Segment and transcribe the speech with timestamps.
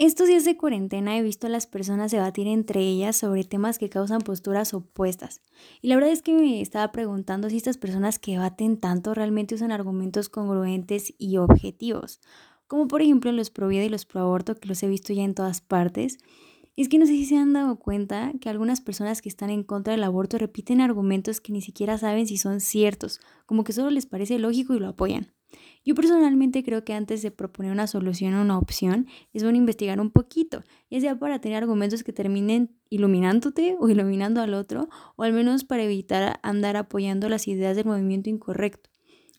[0.00, 3.90] Estos días de cuarentena he visto a las personas debatir entre ellas sobre temas que
[3.90, 5.42] causan posturas opuestas.
[5.82, 9.56] Y la verdad es que me estaba preguntando si estas personas que debaten tanto realmente
[9.56, 12.20] usan argumentos congruentes y objetivos.
[12.68, 15.24] Como por ejemplo los pro vida y los pro aborto, que los he visto ya
[15.24, 16.18] en todas partes.
[16.76, 19.50] Y es que no sé si se han dado cuenta que algunas personas que están
[19.50, 23.72] en contra del aborto repiten argumentos que ni siquiera saben si son ciertos, como que
[23.72, 25.32] solo les parece lógico y lo apoyan.
[25.84, 30.00] Yo personalmente creo que antes de proponer una solución o una opción, es bueno investigar
[30.00, 35.22] un poquito, ya sea para tener argumentos que terminen iluminándote o iluminando al otro, o
[35.22, 38.90] al menos para evitar andar apoyando las ideas del movimiento incorrecto.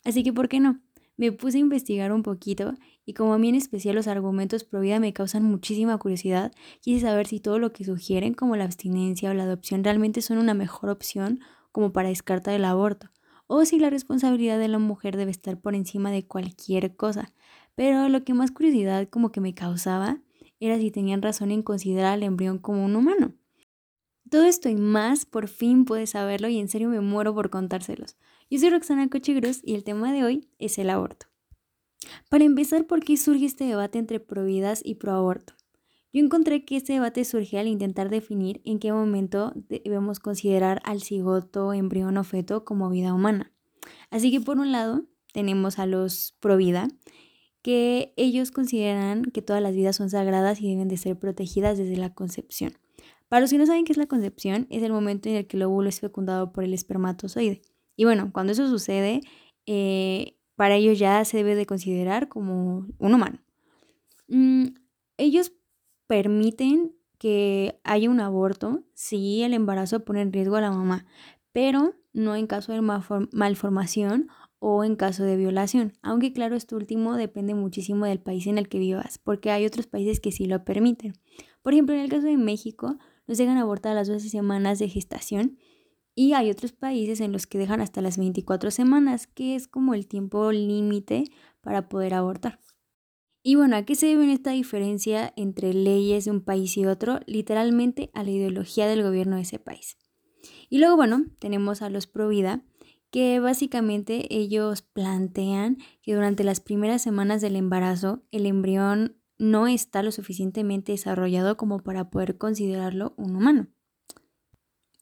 [0.04, 0.82] Así que, ¿por qué no?
[1.18, 4.80] Me puse a investigar un poquito y como a mí en especial los argumentos pro
[4.80, 9.30] vida me causan muchísima curiosidad, quise saber si todo lo que sugieren como la abstinencia
[9.30, 11.42] o la adopción realmente son una mejor opción
[11.74, 13.10] como para descartar el aborto
[13.52, 17.34] o si la responsabilidad de la mujer debe estar por encima de cualquier cosa.
[17.74, 20.22] Pero lo que más curiosidad como que me causaba
[20.60, 23.34] era si tenían razón en considerar al embrión como un humano.
[24.30, 28.18] Todo esto y más, por fin puedes saberlo y en serio me muero por contárselos.
[28.52, 31.26] Yo soy Roxana Cochigros y el tema de hoy es el aborto.
[32.30, 35.56] Para empezar, ¿por qué surge este debate entre providas y proaborto?
[36.12, 41.02] Yo encontré que este debate surge al intentar definir en qué momento debemos considerar al
[41.02, 43.52] cigoto, embrión o feto como vida humana.
[44.10, 46.88] Así que por un lado tenemos a los pro vida,
[47.62, 51.98] que ellos consideran que todas las vidas son sagradas y deben de ser protegidas desde
[51.98, 52.74] la concepción.
[53.28, 55.58] Para los que no saben qué es la concepción, es el momento en el que
[55.58, 57.62] el óvulo es fecundado por el espermatozoide.
[57.96, 59.22] Y bueno, cuando eso sucede,
[59.68, 63.40] eh, para ellos ya se debe de considerar como un humano.
[64.28, 64.70] Mm,
[65.18, 65.52] ellos
[66.10, 71.06] permiten que haya un aborto si el embarazo pone en riesgo a la mamá,
[71.52, 75.94] pero no en caso de malformación o en caso de violación.
[76.02, 79.86] Aunque claro, esto último depende muchísimo del país en el que vivas, porque hay otros
[79.86, 81.14] países que sí lo permiten.
[81.62, 82.98] Por ejemplo, en el caso de México,
[83.28, 85.60] nos dejan abortar a las 12 semanas de gestación
[86.16, 89.94] y hay otros países en los que dejan hasta las 24 semanas, que es como
[89.94, 91.26] el tiempo límite
[91.62, 92.60] para poder abortar.
[93.42, 97.20] Y bueno, ¿a qué se debe esta diferencia entre leyes de un país y otro?
[97.26, 99.98] Literalmente a la ideología del gobierno de ese país.
[100.70, 102.64] Y luego, bueno, tenemos a los pro vida,
[103.12, 110.04] que básicamente ellos plantean que durante las primeras semanas del embarazo el embrión no está
[110.04, 113.68] lo suficientemente desarrollado como para poder considerarlo un humano.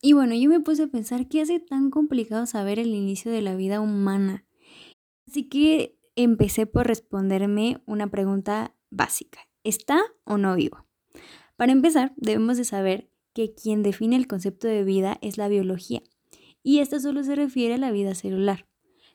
[0.02, 3.42] Y bueno, yo me puse a pensar qué hace tan complicado saber el inicio de
[3.42, 4.46] la vida humana.
[5.28, 9.40] Así que empecé por responderme una pregunta básica.
[9.64, 10.86] ¿Está o no vivo?
[11.56, 16.02] Para empezar, debemos de saber que quien define el concepto de vida es la biología,
[16.64, 18.68] y esta solo se refiere a la vida celular.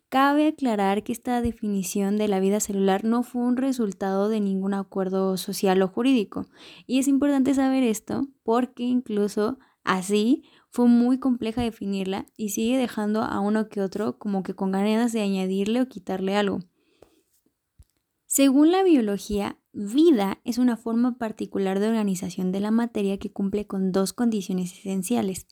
[0.09, 4.75] Cabe aclarar que esta definición de la vida celular no fue un resultado de ningún
[4.75, 6.47] acuerdo social o jurídico,
[6.87, 13.23] y es importante saber esto porque incluso así fue muy compleja definirla y sigue dejando
[13.23, 16.61] a uno que otro como que con ganas de añadirle o quitarle algo.
[18.34, 23.66] Según la biología, vida es una forma particular de organización de la materia que cumple
[23.66, 25.47] con dos condiciones esenciales,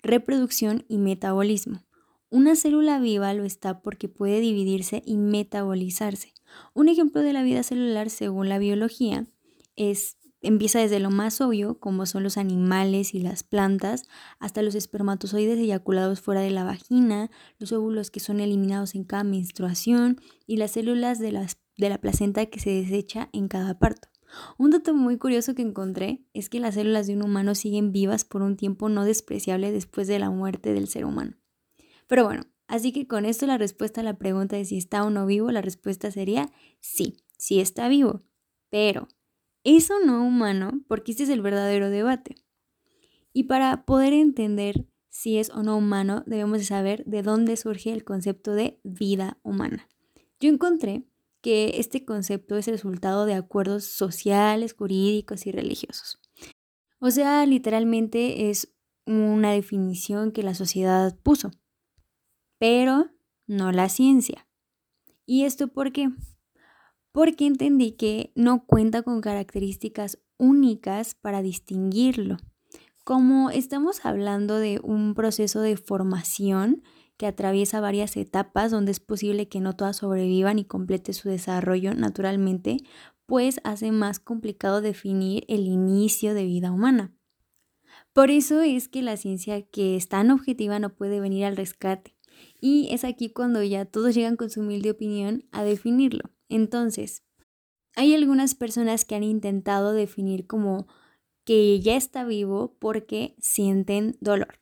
[0.00, 1.82] reproducción y metabolismo.
[2.28, 6.32] Una célula viva lo está porque puede dividirse y metabolizarse.
[6.72, 9.26] Un ejemplo de la vida celular según la biología
[9.74, 14.04] es empieza desde lo más obvio, como son los animales y las plantas,
[14.38, 19.24] hasta los espermatozoides eyaculados fuera de la vagina, los óvulos que son eliminados en cada
[19.24, 24.08] menstruación y las células de las de la placenta que se desecha en cada parto.
[24.58, 28.24] Un dato muy curioso que encontré es que las células de un humano siguen vivas
[28.24, 31.36] por un tiempo no despreciable después de la muerte del ser humano.
[32.06, 35.10] Pero bueno, así que con esto la respuesta a la pregunta de si está o
[35.10, 38.22] no vivo, la respuesta sería sí, sí está vivo.
[38.68, 39.08] Pero,
[39.64, 40.80] ¿es o no humano?
[40.86, 42.36] Porque este es el verdadero debate.
[43.32, 47.92] Y para poder entender si es o no humano, debemos de saber de dónde surge
[47.92, 49.88] el concepto de vida humana.
[50.38, 51.04] Yo encontré
[51.40, 56.20] que este concepto es resultado de acuerdos sociales, jurídicos y religiosos.
[56.98, 58.74] O sea, literalmente es
[59.06, 61.50] una definición que la sociedad puso,
[62.58, 63.10] pero
[63.46, 64.46] no la ciencia.
[65.26, 66.10] ¿Y esto por qué?
[67.12, 72.36] Porque entendí que no cuenta con características únicas para distinguirlo.
[73.04, 76.82] Como estamos hablando de un proceso de formación,
[77.20, 81.92] que atraviesa varias etapas donde es posible que no todas sobrevivan y complete su desarrollo
[81.92, 82.78] naturalmente,
[83.26, 87.14] pues hace más complicado definir el inicio de vida humana.
[88.14, 92.16] Por eso es que la ciencia que es tan objetiva no puede venir al rescate.
[92.58, 96.30] Y es aquí cuando ya todos llegan con su humilde opinión a definirlo.
[96.48, 97.22] Entonces,
[97.96, 100.86] hay algunas personas que han intentado definir como
[101.44, 104.58] que ya está vivo porque sienten dolor.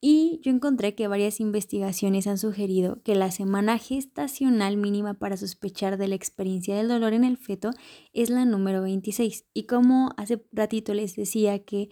[0.00, 5.96] Y yo encontré que varias investigaciones han sugerido que la semana gestacional mínima para sospechar
[5.96, 7.70] de la experiencia del dolor en el feto
[8.12, 9.46] es la número 26.
[9.54, 11.88] Y como hace ratito les decía que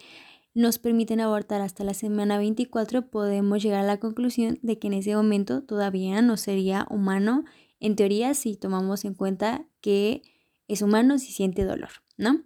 [0.53, 4.95] nos permiten abortar hasta la semana 24, podemos llegar a la conclusión de que en
[4.95, 7.45] ese momento todavía no sería humano,
[7.81, 10.23] en teoría si tomamos en cuenta que
[10.69, 12.45] es humano si siente dolor, ¿no?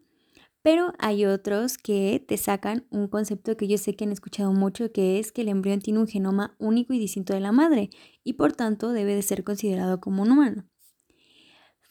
[0.71, 4.93] Pero hay otros que te sacan un concepto que yo sé que han escuchado mucho,
[4.93, 7.89] que es que el embrión tiene un genoma único y distinto de la madre
[8.23, 10.67] y por tanto debe de ser considerado como un humano.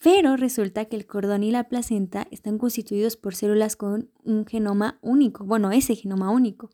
[0.03, 4.99] Pero resulta que el cordón y la placenta están constituidos por células con un genoma
[5.01, 6.69] único, bueno, ese genoma único.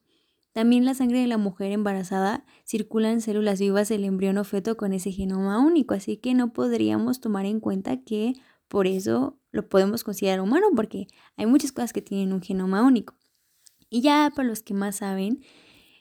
[0.51, 4.75] También la sangre de la mujer embarazada circula en células vivas del embrión o feto
[4.75, 8.33] con ese genoma único, así que no podríamos tomar en cuenta que
[8.68, 11.07] por eso lo podemos considerar humano porque
[11.38, 13.15] hay muchas cosas que tienen un genoma único.
[13.89, 15.44] Y ya para los que más saben,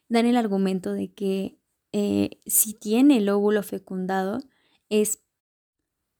[0.09, 1.59] dan el argumento de que
[1.93, 4.41] eh, si tiene el óvulo fecundado
[4.88, 5.23] es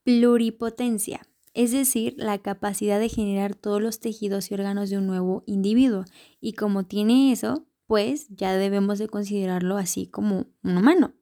[0.05, 1.23] pluripotencia,
[1.55, 6.05] es decir, la capacidad de generar todos los tejidos y órganos de un nuevo individuo.
[6.41, 11.15] Y como tiene eso, pues ya debemos de considerarlo así como un humano.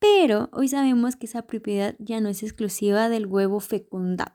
[0.00, 4.34] Pero hoy sabemos que esa propiedad ya no es exclusiva del huevo fecundado,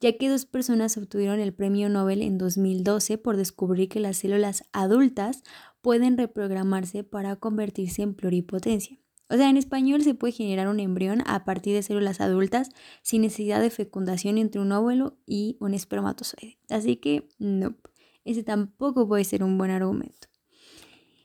[0.00, 4.64] ya que dos personas obtuvieron el premio Nobel en 2012 por descubrir que las células
[4.72, 5.42] adultas
[5.82, 8.98] pueden reprogramarse para convertirse en pluripotencia.
[9.28, 12.70] O sea, en español se puede generar un embrión a partir de células adultas
[13.02, 16.58] sin necesidad de fecundación entre un óvulo y un espermatozoide.
[16.70, 17.76] Así que, no,
[18.24, 20.28] ese tampoco puede ser un buen argumento.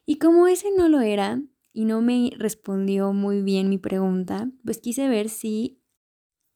[0.05, 1.41] Y como ese no lo era,
[1.73, 5.81] y no me respondió muy bien mi pregunta, pues quise ver si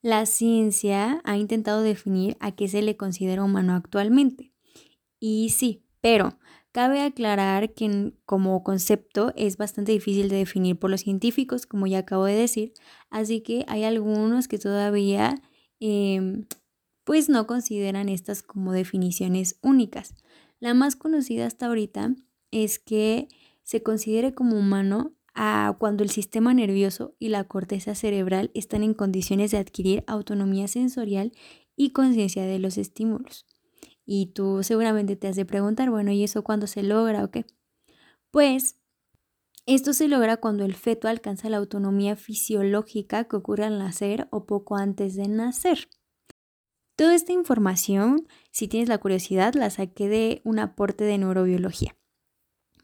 [0.02, 4.52] la ciencia ha intentado definir a qué se le considera humano actualmente.
[5.20, 6.38] Y sí, pero
[6.74, 12.00] cabe aclarar que como concepto es bastante difícil de definir por los científicos, como ya
[12.00, 12.74] acabo de decir,
[13.10, 15.42] así que hay algunos que todavía
[15.80, 16.46] em,
[17.06, 20.16] pues no consideran estas como definiciones únicas.
[20.60, 22.16] La más conocida hasta ahorita
[22.52, 23.28] es que
[23.64, 28.94] se considere como humano a cuando el sistema nervioso y la corteza cerebral están en
[28.94, 31.32] condiciones de adquirir autonomía sensorial
[31.76, 33.48] y conciencia de los estímulos.
[34.06, 37.46] Y tú seguramente te has de preguntar, bueno, ¿y eso cuándo se logra o qué?
[38.32, 38.80] Pues
[39.66, 44.46] esto se logra cuando el feto alcanza la autonomía fisiológica que ocurre al nacer o
[44.46, 45.88] poco antes de nacer.
[46.96, 51.96] Toda esta información, si tienes la curiosidad, la saqué de un aporte de neurobiología.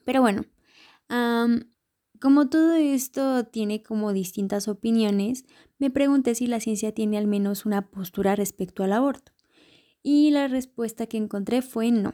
[0.05, 0.45] Pero bueno,
[2.19, 5.45] como todo esto tiene como distintas opiniones,
[5.77, 9.31] me pregunté si la ciencia tiene al menos una postura respecto al aborto.
[10.03, 12.13] Y la respuesta que encontré fue no.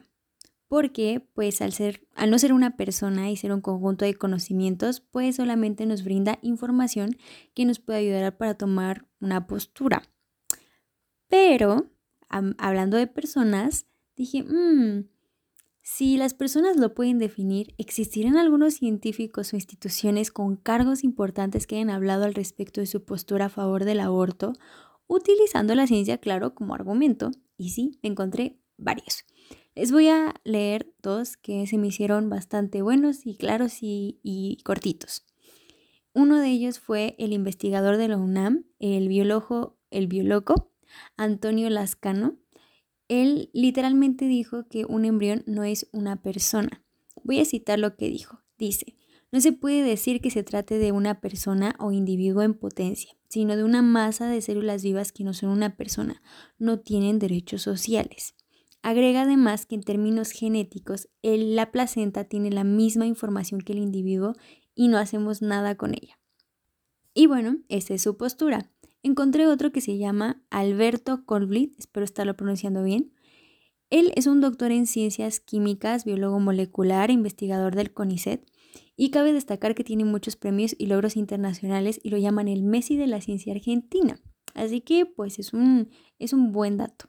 [0.68, 5.00] Porque, pues al, ser, al no ser una persona y ser un conjunto de conocimientos,
[5.00, 7.18] pues solamente nos brinda información
[7.54, 10.02] que nos puede ayudar para tomar una postura.
[11.28, 11.92] Pero,
[12.30, 15.08] hablando de personas, dije, mmm,
[15.88, 21.76] si las personas lo pueden definir, ¿existirán algunos científicos o instituciones con cargos importantes que
[21.76, 24.54] hayan hablado al respecto de su postura a favor del aborto,
[25.06, 27.30] utilizando la ciencia, claro, como argumento?
[27.56, 29.26] Y sí, encontré varios.
[29.76, 35.28] Les voy a leer dos que se me hicieron bastante buenos y claros y, cortitos.
[36.16, 40.72] Uno de ellos fue el investigador de la UNAM, el biólogo, el biólogo
[41.16, 42.40] Antonio Lascano,
[43.08, 46.84] él literalmente dijo que un embrión no es una persona.
[47.24, 48.42] Voy a citar lo que dijo.
[48.58, 48.96] Dice,
[49.32, 53.58] no se puede decir que se trate de una persona o individuo en potencia, sino
[53.58, 56.22] de una masa de células vivas que no son una persona,
[56.58, 58.36] no tienen derechos sociales.
[58.82, 64.36] Agrega además que en términos genéticos, la placenta tiene la misma información que el individuo
[64.76, 66.20] y no hacemos nada con ella.
[67.14, 68.72] Y bueno, esa es su postura.
[69.06, 73.14] Encontré otro que se llama Alberto Colblit, espero estarlo pronunciando bien.
[73.92, 78.44] Él es un doctor en ciencias químicas, biólogo molecular, investigador del CONICET
[78.98, 82.98] y cabe destacar que tiene muchos premios y logros internacionales y lo llaman el Messi
[82.98, 84.20] de la ciencia argentina.
[84.56, 87.06] Así que pues es un, es un buen dato.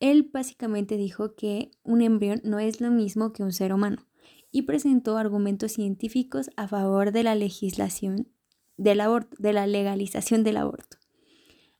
[0.00, 4.08] él básicamente dijo que un embrión no es lo mismo que un ser humano
[4.50, 8.31] y presentó argumentos científicos a favor de la legislación
[8.76, 10.98] del aborto, de la legalización del aborto.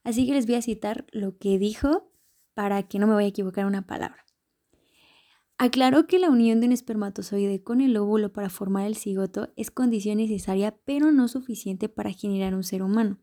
[0.03, 2.11] Así que les voy a citar lo que dijo
[2.53, 4.23] para que no me vaya a equivocar una palabra.
[5.57, 9.71] Aclaró que la unión de un espermatozoide con el óvulo para formar el cigoto es
[9.71, 13.19] condición necesaria pero no suficiente para generar un ser humano.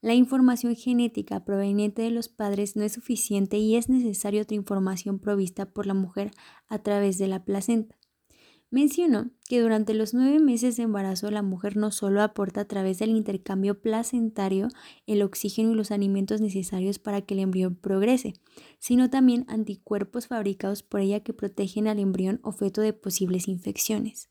[0.00, 5.18] La información genética proveniente de los padres no es suficiente y es necesaria otra información
[5.18, 6.32] provista por la mujer
[6.68, 7.96] a través de la placenta.
[8.72, 12.98] Mencionó que durante los nueve meses de embarazo la mujer no solo aporta a través
[12.98, 14.68] del intercambio placentario
[15.06, 18.32] el oxígeno y los alimentos necesarios para que el embrión progrese,
[18.78, 24.30] sino también anticuerpos fabricados por ella que protegen al embrión o feto de posibles infecciones.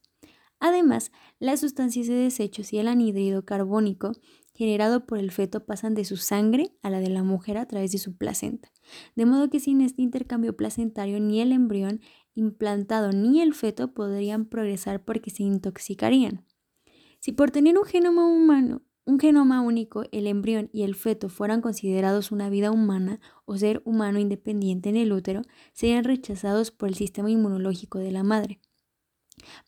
[0.60, 4.14] Además, las sustancias de desechos y el anhídrido carbónico
[4.54, 7.92] generado por el feto pasan de su sangre a la de la mujer a través
[7.92, 8.72] de su placenta.
[9.16, 12.02] De modo que sin este intercambio placentario ni el embrión
[12.36, 16.46] implantado ni el feto podrían progresar porque se intoxicarían.
[17.20, 21.62] Si por tener un genoma humano, un genoma único, el embrión y el feto fueran
[21.62, 25.42] considerados una vida humana o ser humano independiente en el útero,
[25.74, 28.60] serían rechazados por el sistema inmunológico de la madre.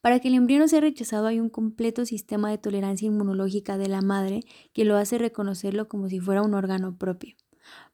[0.02, 4.02] Para que el embrión sea rechazado hay un completo sistema de tolerancia inmunológica de la
[4.02, 4.42] madre
[4.72, 7.36] que lo hace reconocerlo como si fuera un órgano propio.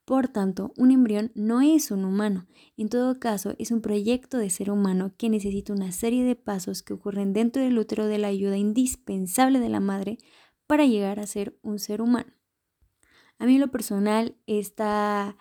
[0.10, 2.48] Por tanto, un embrión no es un humano,
[2.78, 6.82] en todo caso es un proyecto de ser humano que necesita una serie de pasos
[6.82, 10.18] que ocurren dentro del útero de la ayuda indispensable de la madre
[10.66, 12.34] para llegar a ser un ser humano.
[13.38, 15.38] A mí en lo personal está...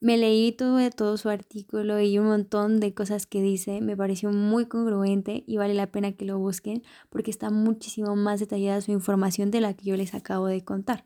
[0.00, 4.30] Me leí todo, todo su artículo y un montón de cosas que dice, me pareció
[4.32, 8.92] muy congruente y vale la pena que lo busquen porque está muchísimo más detallada su
[8.92, 11.04] información de la que yo les acabo de contar.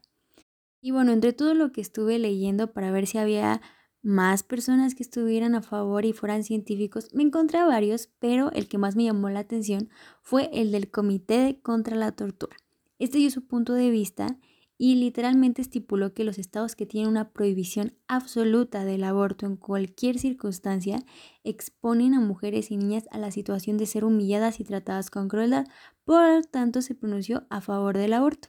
[0.80, 3.60] Y bueno, entre todo lo que estuve leyendo para ver si había
[4.02, 8.78] más personas que estuvieran a favor y fueran científicos, me encontré varios, pero el que
[8.78, 9.90] más me llamó la atención
[10.22, 12.56] fue el del Comité contra la Tortura.
[12.98, 14.38] Este dio su punto de vista
[14.78, 20.18] y literalmente estipuló que los estados que tienen una prohibición absoluta del aborto en cualquier
[20.18, 21.04] circunstancia
[21.44, 25.66] exponen a mujeres y niñas a la situación de ser humilladas y tratadas con crueldad,
[26.04, 28.48] por tanto se pronunció a favor del aborto.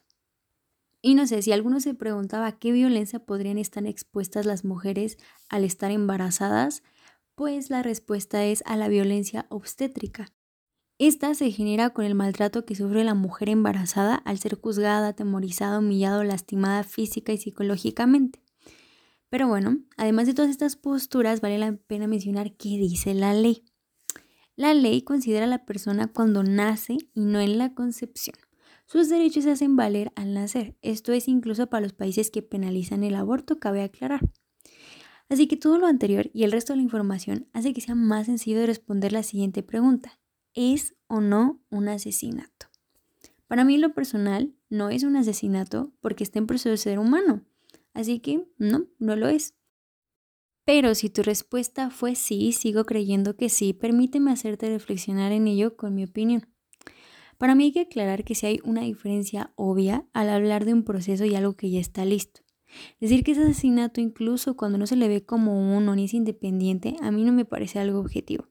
[1.01, 5.17] Y no sé, si alguno se preguntaba qué violencia podrían estar expuestas las mujeres
[5.49, 6.83] al estar embarazadas,
[7.35, 10.31] pues la respuesta es a la violencia obstétrica.
[10.99, 15.79] Esta se genera con el maltrato que sufre la mujer embarazada al ser juzgada, atemorizada,
[15.79, 18.39] humillada lastimada física y psicológicamente.
[19.27, 23.63] Pero bueno, además de todas estas posturas, vale la pena mencionar qué dice la ley.
[24.55, 28.35] La ley considera a la persona cuando nace y no en la concepción.
[28.91, 30.75] Sus derechos se hacen valer al nacer.
[30.81, 34.19] Esto es incluso para los países que penalizan el aborto, cabe aclarar.
[35.29, 38.25] Así que todo lo anterior y el resto de la información hace que sea más
[38.25, 40.19] sencillo de responder la siguiente pregunta.
[40.53, 42.67] ¿Es o no un asesinato?
[43.47, 47.45] Para mí lo personal no es un asesinato porque está en proceso de ser humano.
[47.93, 49.53] Así que no, no lo es.
[50.65, 55.77] Pero si tu respuesta fue sí, sigo creyendo que sí, permíteme hacerte reflexionar en ello
[55.77, 56.50] con mi opinión.
[57.41, 60.83] Para mí hay que aclarar que si hay una diferencia obvia al hablar de un
[60.83, 62.41] proceso y algo que ya está listo.
[62.99, 66.97] Decir que es asesinato incluso cuando no se le ve como uno ni es independiente,
[67.01, 68.45] a mí no me parece algo objetivo.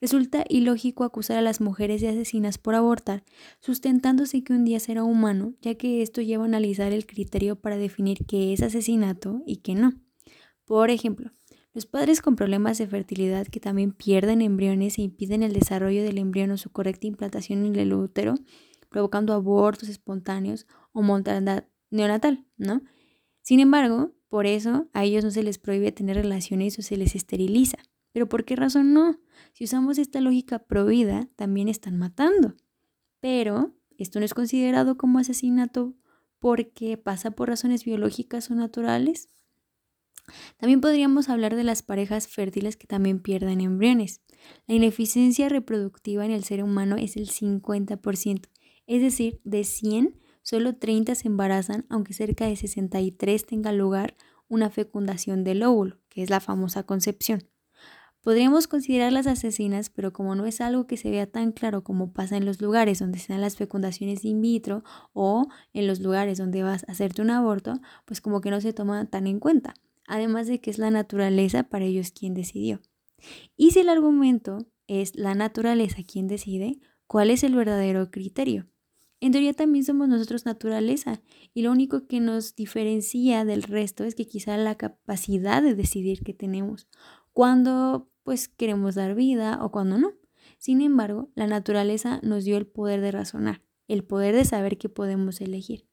[0.00, 3.22] Resulta ilógico acusar a las mujeres de asesinas por abortar,
[3.60, 7.76] sustentándose que un día será humano, ya que esto lleva a analizar el criterio para
[7.76, 9.92] definir qué es asesinato y qué no.
[10.64, 11.32] Por ejemplo,
[11.74, 16.18] los padres con problemas de fertilidad que también pierden embriones e impiden el desarrollo del
[16.18, 18.34] embrión o su correcta implantación en el útero,
[18.90, 22.82] provocando abortos espontáneos o mortalidad neonatal, ¿no?
[23.40, 27.14] Sin embargo, por eso a ellos no se les prohíbe tener relaciones o se les
[27.14, 27.78] esteriliza.
[28.12, 29.18] ¿Pero por qué razón no?
[29.52, 32.54] Si usamos esta lógica prohibida, también están matando.
[33.20, 35.94] Pero esto no es considerado como asesinato
[36.38, 39.28] porque pasa por razones biológicas o naturales.
[40.56, 44.20] También podríamos hablar de las parejas fértiles que también pierden embriones.
[44.66, 48.48] La ineficiencia reproductiva en el ser humano es el 50%,
[48.86, 54.16] es decir, de 100, solo 30 se embarazan, aunque cerca de 63 tenga lugar
[54.48, 57.48] una fecundación del óvulo, que es la famosa concepción.
[58.20, 62.36] Podríamos considerarlas asesinas, pero como no es algo que se vea tan claro como pasa
[62.36, 66.62] en los lugares donde se dan las fecundaciones in vitro o en los lugares donde
[66.62, 69.74] vas a hacerte un aborto, pues como que no se toma tan en cuenta
[70.06, 72.80] además de que es la naturaleza para ellos quien decidió.
[73.56, 78.68] Y si el argumento es la naturaleza quien decide, ¿cuál es el verdadero criterio?
[79.20, 81.22] En teoría también somos nosotros naturaleza
[81.54, 86.24] y lo único que nos diferencia del resto es que quizá la capacidad de decidir
[86.24, 86.88] que tenemos,
[87.32, 90.12] cuando pues queremos dar vida o cuando no.
[90.58, 94.88] Sin embargo, la naturaleza nos dio el poder de razonar, el poder de saber que
[94.88, 95.86] podemos elegir.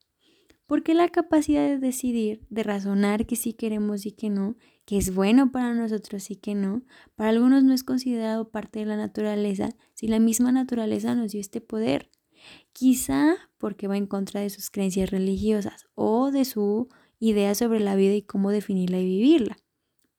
[0.70, 5.16] Porque la capacidad de decidir, de razonar que sí queremos y que no, que es
[5.16, 6.84] bueno para nosotros y que no,
[7.16, 11.42] para algunos no es considerado parte de la naturaleza si la misma naturaleza nos dio
[11.42, 12.12] este poder.
[12.72, 17.96] Quizá porque va en contra de sus creencias religiosas o de su ideas sobre la
[17.96, 19.58] vida y cómo definirla y vivirla.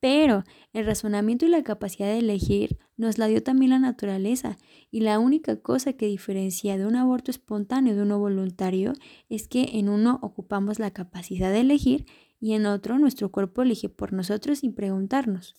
[0.00, 0.42] Pero
[0.72, 4.58] el razonamiento y la capacidad de elegir nos la dio también la naturaleza
[4.90, 8.92] y la única cosa que diferencia de un aborto espontáneo de uno voluntario
[9.30, 12.04] es que en uno ocupamos la capacidad de elegir
[12.40, 15.56] y en otro nuestro cuerpo elige por nosotros sin preguntarnos.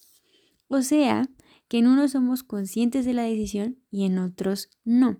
[0.67, 1.29] O sea,
[1.67, 5.19] que en uno somos conscientes de la decisión y en otros no.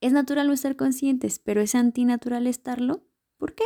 [0.00, 3.06] Es natural no estar conscientes, pero es antinatural estarlo.
[3.36, 3.64] ¿Por qué?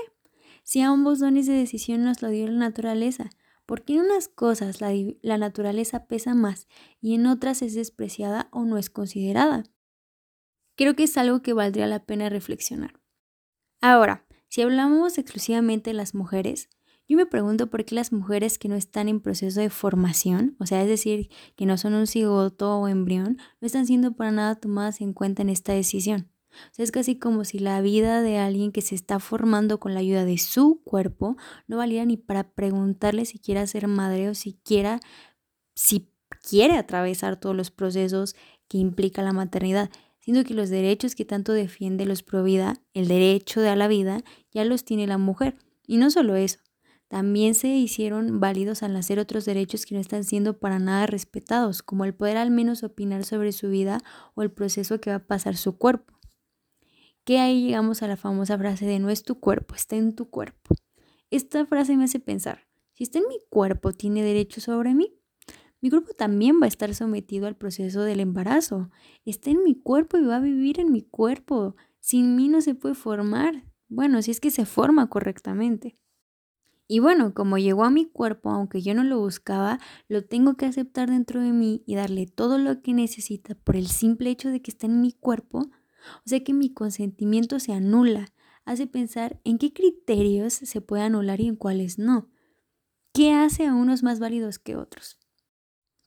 [0.64, 3.30] Si ambos dones de decisión nos lo dio la naturaleza,
[3.66, 4.92] porque en unas cosas la,
[5.23, 6.68] la naturaleza pesa más
[7.00, 9.64] y en otras es despreciada o no es considerada.
[10.76, 13.00] Creo que es algo que valdría la pena reflexionar.
[13.80, 16.68] Ahora, si hablamos exclusivamente de las mujeres,
[17.06, 20.66] yo me pregunto por qué las mujeres que no están en proceso de formación, o
[20.66, 24.54] sea, es decir, que no son un cigoto o embrión, no están siendo para nada
[24.54, 26.30] tomadas en cuenta en esta decisión.
[26.76, 30.25] Es casi como si la vida de alguien que se está formando con la ayuda
[30.25, 35.00] de su cuerpo no valiera ni para preguntarle si quiere ser madre o si quiera,
[35.75, 36.11] si
[36.49, 38.37] quiere atravesar todos los procesos
[38.68, 43.61] que implica la maternidad, siendo que los derechos que tanto defiende los Provida, el derecho
[43.61, 45.56] de a la vida, ya los tiene la mujer.
[45.87, 46.61] Y no solo eso,
[47.08, 51.82] también se hicieron válidos al nacer otros derechos que no están siendo para nada respetados,
[51.82, 54.00] como el poder al menos opinar sobre su vida
[54.34, 56.13] o el proceso que va a pasar su cuerpo
[57.25, 60.31] que ahí llegamos a la famosa frase de no es tu cuerpo, está en tu
[60.31, 60.75] cuerpo.
[61.31, 65.12] Esta frase me hace pensar, si está en mi cuerpo, ¿tiene derecho sobre mí?
[65.81, 68.90] Mi cuerpo también va a estar sometido al proceso del embarazo.
[69.25, 71.76] Está en mi cuerpo y va a vivir en mi cuerpo.
[72.00, 73.64] Sin mí no se puede formar.
[73.88, 75.99] Bueno, si es que se forma correctamente.
[76.87, 79.78] Y bueno, como llegó a mi cuerpo, aunque yo no lo buscaba,
[80.09, 83.88] lo tengo que aceptar dentro de mí y darle todo lo que necesita por el
[83.88, 85.71] simple hecho de que está en mi cuerpo
[86.25, 88.32] o sea que mi consentimiento se anula.
[88.64, 92.30] Hace pensar en qué criterios se puede anular y en cuáles no.
[93.12, 95.18] ¿Qué hace a unos más válidos que otros?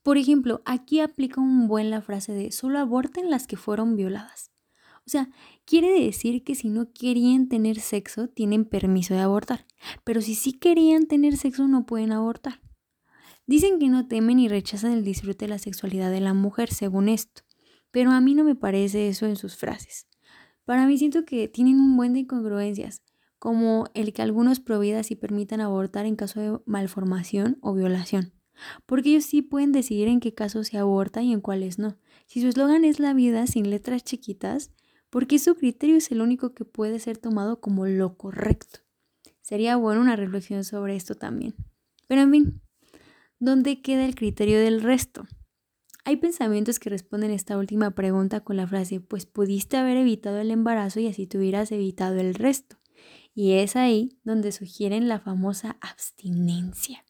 [0.03, 4.51] Por ejemplo, aquí aplica un buen la frase de solo aborten las que fueron violadas.
[5.05, 5.29] O sea,
[5.65, 9.65] quiere decir que si no querían tener sexo, tienen permiso de abortar.
[10.03, 12.61] Pero si sí querían tener sexo, no pueden abortar.
[13.45, 17.07] Dicen que no temen y rechazan el disfrute de la sexualidad de la mujer, según
[17.07, 17.46] esto
[17.91, 20.07] pero a mí no me parece eso en sus frases.
[20.65, 23.01] Para mí siento que tienen un buen de incongruencias,
[23.39, 28.33] como el que algunos providas y permitan abortar en caso de malformación o violación,
[28.85, 31.97] porque ellos sí pueden decidir en qué casos se aborta y en cuáles no.
[32.25, 34.71] Si su eslogan es la vida sin letras chiquitas,
[35.09, 38.79] ¿por qué su criterio es el único que puede ser tomado como lo correcto?
[39.41, 41.55] Sería bueno una reflexión sobre esto también.
[42.07, 42.61] Pero en fin,
[43.39, 45.25] ¿dónde queda el criterio del resto?
[46.07, 50.51] Hay pensamientos que responden esta última pregunta con la frase, pues pudiste haber evitado el
[50.51, 52.77] embarazo y así te hubieras evitado el resto.
[53.35, 57.03] Y es ahí donde sugieren la famosa abstinencia.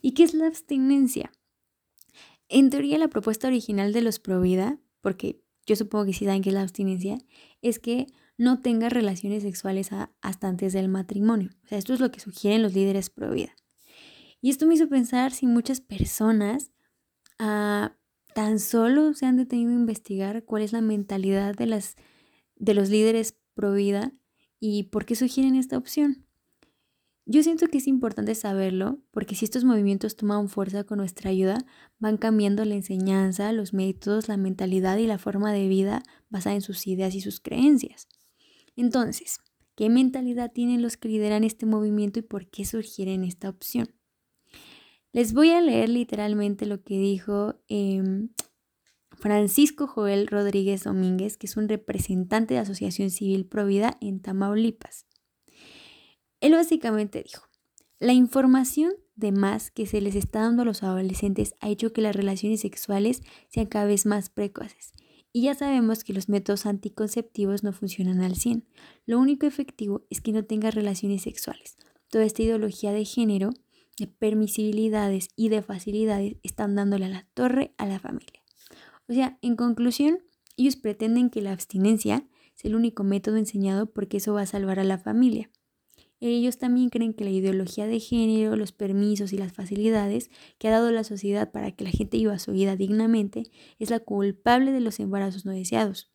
[0.00, 1.30] ¿Y qué es la abstinencia?
[2.48, 6.48] En teoría, la propuesta original de los Provida, porque yo supongo que sí saben qué
[6.48, 7.18] es la abstinencia,
[7.60, 8.06] es que
[8.38, 9.90] no tengas relaciones sexuales
[10.22, 11.50] hasta antes del matrimonio.
[11.64, 13.54] O sea, esto es lo que sugieren los líderes Provida.
[14.40, 16.70] Y esto me hizo pensar si muchas personas
[17.38, 17.97] ah,
[18.38, 21.96] tan solo se han detenido a investigar cuál es la mentalidad de, las,
[22.54, 24.12] de los líderes pro vida
[24.60, 26.24] y por qué sugieren esta opción.
[27.26, 31.58] Yo siento que es importante saberlo porque si estos movimientos toman fuerza con nuestra ayuda,
[31.98, 36.62] van cambiando la enseñanza, los métodos, la mentalidad y la forma de vida basada en
[36.62, 38.06] sus ideas y sus creencias.
[38.76, 39.40] Entonces,
[39.74, 43.97] ¿qué mentalidad tienen los que lideran este movimiento y por qué sugieren esta opción?
[45.12, 48.30] Les voy a leer literalmente lo que dijo em,
[49.18, 55.06] Francisco Joel Rodríguez Domínguez, que es un representante de Asociación Civil Provida en Tamaulipas.
[56.40, 57.48] Él básicamente dijo,
[57.98, 62.00] la información de más que se les está dando a los adolescentes ha hecho que
[62.00, 64.92] las relaciones sexuales sean cada vez más precoces.
[65.32, 68.66] Y ya sabemos que los métodos anticonceptivos no funcionan al 100.
[69.04, 71.76] Lo único efectivo es que no tengas relaciones sexuales.
[72.08, 73.50] Toda esta ideología de género
[73.98, 78.42] de permisibilidades y de facilidades están dándole a la torre a la familia.
[79.08, 80.18] O sea, en conclusión,
[80.56, 84.80] ellos pretenden que la abstinencia es el único método enseñado porque eso va a salvar
[84.80, 85.50] a la familia.
[86.20, 90.72] Ellos también creen que la ideología de género, los permisos y las facilidades que ha
[90.72, 93.44] dado la sociedad para que la gente viva su vida dignamente
[93.78, 96.10] es la culpable de los embarazos no deseados.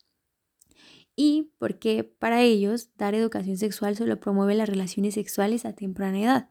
[1.15, 6.49] Y porque para ellos dar educación sexual solo promueve las relaciones sexuales a temprana edad.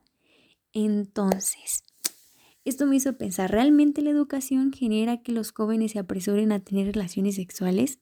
[0.73, 1.83] Entonces,
[2.65, 6.87] esto me hizo pensar, ¿realmente la educación genera que los jóvenes se apresuren a tener
[6.87, 7.99] relaciones sexuales?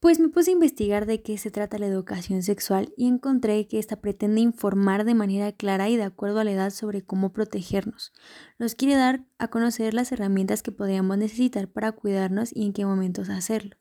[0.00, 3.80] Pues me puse a investigar de qué se trata la educación sexual y encontré que
[3.80, 8.12] esta pretende informar de manera clara y de acuerdo a la edad sobre cómo protegernos.
[8.60, 12.86] Nos quiere dar a conocer las herramientas que podríamos necesitar para cuidarnos y en qué
[12.86, 13.76] momentos hacerlo.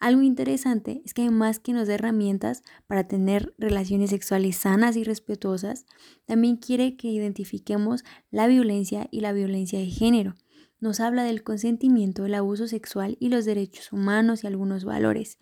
[0.00, 5.04] Algo interesante es que además que nos dé herramientas para tener relaciones sexuales sanas y
[5.04, 5.86] respetuosas,
[6.26, 10.34] también quiere que identifiquemos la violencia y la violencia de género.
[10.80, 15.38] Nos habla del consentimiento, el abuso sexual y los derechos humanos y algunos valores.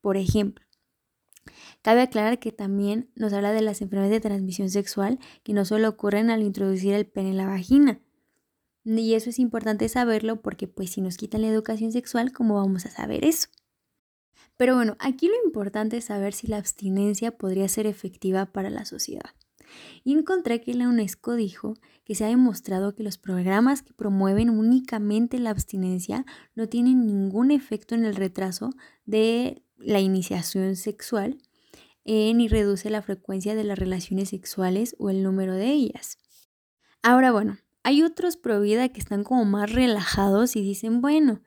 [0.00, 0.66] Por ejemplo,
[1.82, 5.88] Cabe aclarar que también nos habla de las enfermedades de transmisión sexual que no solo
[5.88, 8.00] ocurren al introducir el pene en la vagina.
[8.84, 12.86] Y eso es importante saberlo porque pues si nos quitan la educación sexual, ¿cómo vamos
[12.86, 13.48] a saber eso?
[14.56, 18.84] Pero bueno, aquí lo importante es saber si la abstinencia podría ser efectiva para la
[18.84, 19.30] sociedad.
[20.04, 24.48] Y encontré que la UNESCO dijo que se ha demostrado que los programas que promueven
[24.50, 28.70] únicamente la abstinencia no tienen ningún efecto en el retraso
[29.04, 31.38] de la iniciación sexual
[32.04, 36.18] eh, ni reduce la frecuencia de las relaciones sexuales o el número de ellas.
[37.02, 41.42] Ahora bueno, hay otros pro vida que están como más relajados y dicen, bueno,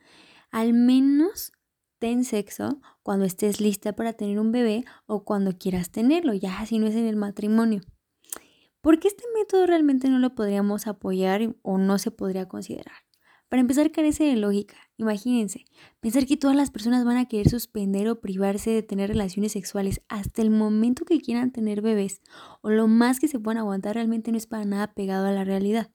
[0.52, 1.54] al menos
[1.99, 6.79] ten sexo cuando estés lista para tener un bebé o cuando quieras tenerlo, ya si
[6.79, 7.81] no es en el matrimonio.
[8.81, 12.95] ¿Por qué este método realmente no lo podríamos apoyar o no se podría considerar?
[13.49, 14.77] Para empezar, carece de lógica.
[14.97, 15.65] Imagínense,
[15.99, 20.01] pensar que todas las personas van a querer suspender o privarse de tener relaciones sexuales
[20.07, 22.21] hasta el momento que quieran tener bebés
[22.62, 25.43] o lo más que se puedan aguantar realmente no es para nada pegado a la
[25.43, 25.89] realidad.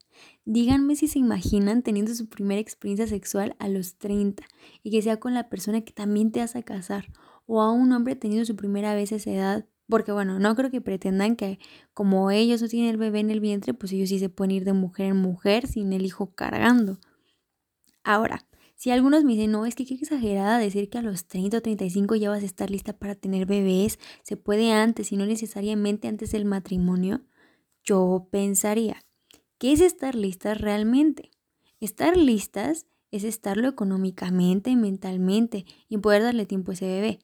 [0.44, 4.44] Díganme si se imaginan teniendo su primera experiencia sexual a los 30
[4.82, 7.06] y que sea con la persona que también te vas a casar
[7.46, 10.70] o a un hombre teniendo su primera vez a esa edad porque bueno, no creo
[10.70, 11.58] que pretendan que
[11.92, 14.64] como ellos no tienen el bebé en el vientre, pues ellos sí se pueden ir
[14.64, 16.98] de mujer en mujer sin el hijo cargando.
[18.02, 18.46] Ahora,
[18.76, 21.62] si algunos me dicen, no, es que qué exagerada decir que a los 30 o
[21.62, 26.08] 35 ya vas a estar lista para tener bebés, se puede antes y no necesariamente
[26.08, 27.22] antes del matrimonio,
[27.82, 29.04] yo pensaría,
[29.64, 31.30] ¿qué es estar listas realmente?
[31.80, 37.18] Estar listas es estarlo económicamente, mentalmente y poder darle tiempo a ese bebé.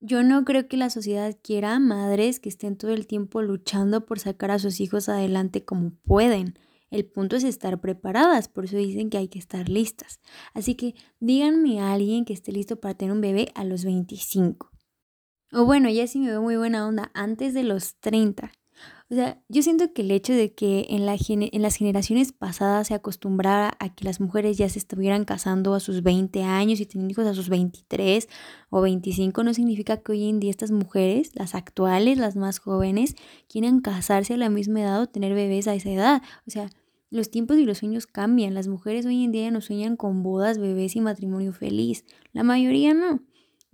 [0.00, 4.18] Yo no creo que la sociedad quiera madres que estén todo el tiempo luchando por
[4.18, 6.58] sacar a sus hijos adelante como pueden.
[6.88, 10.20] El punto es estar preparadas, por eso dicen que hay que estar listas.
[10.54, 14.70] Así que díganme a alguien que esté listo para tener un bebé a los 25.
[15.52, 18.52] O bueno, ya si me veo muy buena onda, antes de los 30.
[19.14, 22.88] O sea, yo siento que el hecho de que en, la, en las generaciones pasadas
[22.88, 26.86] se acostumbrara a que las mujeres ya se estuvieran casando a sus 20 años y
[26.86, 28.28] teniendo hijos a sus 23
[28.70, 33.14] o 25 no significa que hoy en día estas mujeres, las actuales, las más jóvenes,
[33.48, 36.22] quieran casarse a la misma edad o tener bebés a esa edad.
[36.48, 36.68] O sea,
[37.10, 38.52] los tiempos y los sueños cambian.
[38.52, 42.04] Las mujeres hoy en día ya no sueñan con bodas, bebés y matrimonio feliz.
[42.32, 43.20] La mayoría no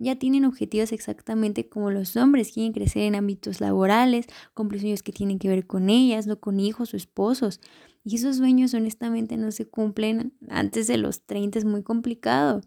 [0.01, 5.11] ya tienen objetivos exactamente como los hombres, quieren crecer en ámbitos laborales, cumplir sueños que
[5.11, 7.59] tienen que ver con ellas, no con hijos o esposos.
[8.03, 12.61] Y esos sueños honestamente no se cumplen antes de los 30, es muy complicado.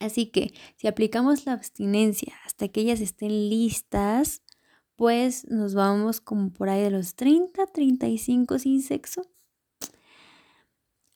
[0.00, 4.42] Así que si aplicamos la abstinencia hasta que ellas estén listas,
[4.96, 9.22] pues nos vamos como por ahí de los 30, 35 sin sexo.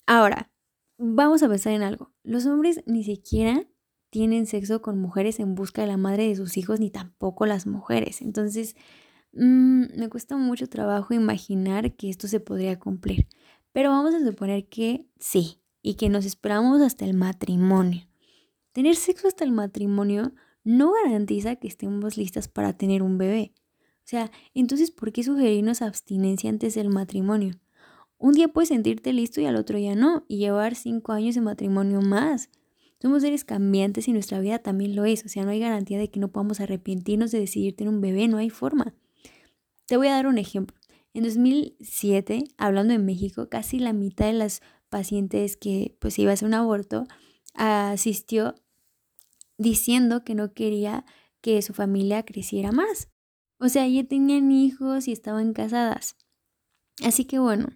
[0.06, 0.50] Ahora,
[0.96, 2.12] vamos a pensar en algo.
[2.22, 3.66] Los hombres ni siquiera
[4.10, 7.66] tienen sexo con mujeres en busca de la madre de sus hijos, ni tampoco las
[7.66, 8.22] mujeres.
[8.22, 8.76] Entonces,
[9.32, 13.28] mm, me cuesta mucho trabajo imaginar que esto se podría cumplir.
[13.72, 18.06] Pero vamos a suponer que sí, y que nos esperamos hasta el matrimonio.
[18.72, 20.32] Tener sexo hasta el matrimonio
[20.64, 23.54] no garantiza que estemos listas para tener un bebé.
[23.98, 27.58] O sea, entonces, ¿por qué sugerirnos abstinencia antes del matrimonio?
[28.18, 31.40] Un día puedes sentirte listo y al otro ya no, y llevar cinco años de
[31.40, 32.50] matrimonio más.
[33.00, 35.24] Somos seres cambiantes y nuestra vida también lo es.
[35.24, 38.26] O sea, no hay garantía de que no podamos arrepentirnos de decidir tener un bebé,
[38.28, 38.94] no hay forma.
[39.86, 40.76] Te voy a dar un ejemplo.
[41.14, 46.34] En 2007, hablando de México, casi la mitad de las pacientes que pues iba a
[46.34, 47.06] hacer un aborto
[47.54, 48.54] asistió
[49.56, 51.04] diciendo que no quería
[51.40, 53.08] que su familia creciera más.
[53.58, 56.16] O sea, ya tenían hijos y estaban casadas.
[57.02, 57.68] Así que bueno,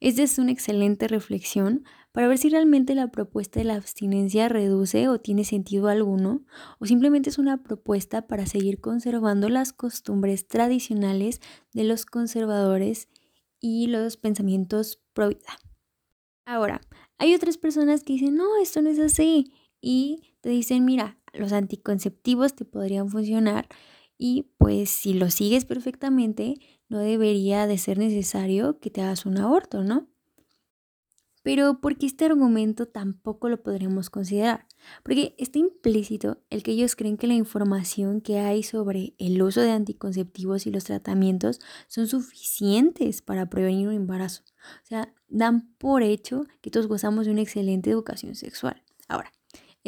[0.00, 5.08] esta es una excelente reflexión para ver si realmente la propuesta de la abstinencia reduce
[5.08, 6.44] o tiene sentido alguno,
[6.78, 11.40] o simplemente es una propuesta para seguir conservando las costumbres tradicionales
[11.72, 13.08] de los conservadores
[13.60, 15.58] y los pensamientos pro vida.
[16.46, 16.80] Ahora,
[17.18, 21.52] hay otras personas que dicen, no, esto no es así, y te dicen, mira, los
[21.52, 23.68] anticonceptivos te podrían funcionar
[24.18, 26.54] y pues si lo sigues perfectamente,
[26.88, 30.08] no debería de ser necesario que te hagas un aborto, ¿no?
[31.48, 34.66] Pero porque este argumento tampoco lo podremos considerar,
[35.02, 39.62] porque está implícito el que ellos creen que la información que hay sobre el uso
[39.62, 44.42] de anticonceptivos y los tratamientos son suficientes para prevenir un embarazo.
[44.84, 48.82] O sea, dan por hecho que todos gozamos de una excelente educación sexual.
[49.08, 49.32] Ahora,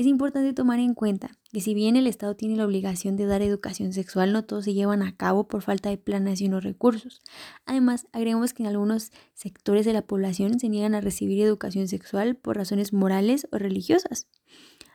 [0.01, 3.43] es importante tomar en cuenta que si bien el Estado tiene la obligación de dar
[3.43, 7.21] educación sexual, no todos se llevan a cabo por falta de planeación o recursos.
[7.67, 12.35] Además, agregamos que en algunos sectores de la población se niegan a recibir educación sexual
[12.35, 14.27] por razones morales o religiosas.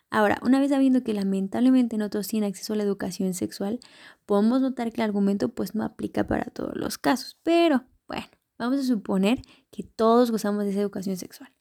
[0.10, 3.80] Ahora, una vez sabiendo que lamentablemente no todos tienen acceso a la educación sexual,
[4.26, 7.38] podemos notar que el argumento pues no aplica para todos los casos.
[7.44, 8.26] Pero, bueno,
[8.58, 11.54] vamos a suponer que todos gozamos de esa educación sexual.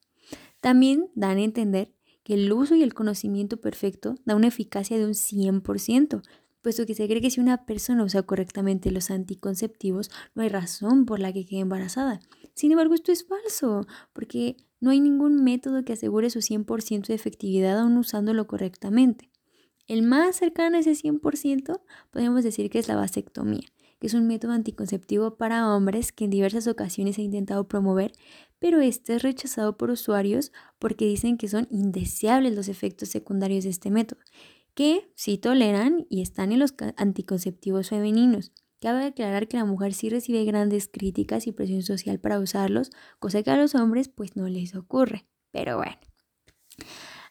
[0.62, 1.92] También dan a entender
[2.25, 6.23] que el uso y el conocimiento perfecto da una eficacia de un 100%,
[6.63, 11.05] puesto que se cree que si una persona usa correctamente los anticonceptivos, no hay razón
[11.05, 12.21] por la que quede embarazada.
[12.55, 17.15] Sin embargo, esto es falso, porque no hay ningún método que asegure su 100% de
[17.15, 19.31] efectividad aún usándolo correctamente.
[19.87, 23.69] El más cercano a ese 100% podemos decir que es la vasectomía,
[24.01, 28.13] que es un método anticonceptivo para hombres que en diversas ocasiones ha intentado promover,
[28.64, 33.68] pero este es rechazado por usuarios porque dicen que son indeseables los efectos secundarios de
[33.68, 34.20] este método,
[34.72, 38.53] que sí toleran y están en los anticonceptivos femeninos.
[38.81, 43.42] Cabe aclarar que la mujer sí recibe grandes críticas y presión social para usarlos, cosa
[43.42, 45.27] que a los hombres pues no les ocurre.
[45.50, 45.98] Pero bueno.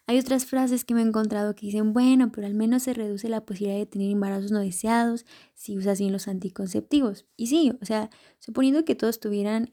[0.06, 3.30] Hay otras frases que me he encontrado que dicen, bueno, pero al menos se reduce
[3.30, 7.26] la posibilidad de tener embarazos no deseados si usas bien los anticonceptivos.
[7.38, 9.70] Y sí, o sea, suponiendo que todos tuvieran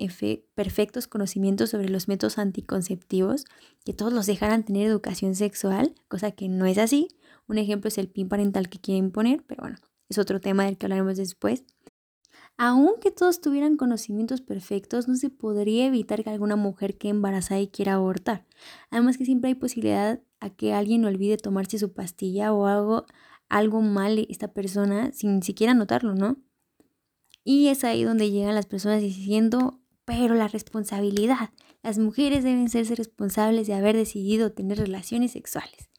[0.54, 3.44] perfectos conocimientos sobre los métodos anticonceptivos,
[3.84, 7.08] que todos los dejaran tener educación sexual, cosa que no es así.
[7.48, 10.78] Un ejemplo es el PIN parental que quieren poner, pero bueno, es otro tema del
[10.78, 11.64] que hablaremos después.
[12.56, 17.68] Aunque todos tuvieran conocimientos perfectos, no se podría evitar que alguna mujer quede embarazada y
[17.68, 18.46] quiera abortar.
[18.90, 23.06] Además que siempre hay posibilidad a que alguien olvide tomarse su pastilla o algo,
[23.48, 26.36] algo mal esta persona sin siquiera notarlo, ¿no?
[27.44, 31.50] Y es ahí donde llegan las personas diciendo, pero la responsabilidad.
[31.82, 35.90] Las mujeres deben serse responsables de haber decidido tener relaciones sexuales.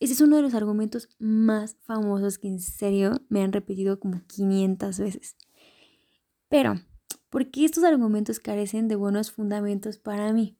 [0.00, 4.22] Ese es uno de los argumentos más famosos que en serio me han repetido como
[4.26, 5.36] 500 veces.
[6.54, 6.76] Pero,
[7.30, 10.56] ¿por qué estos argumentos carecen de buenos fundamentos para mí?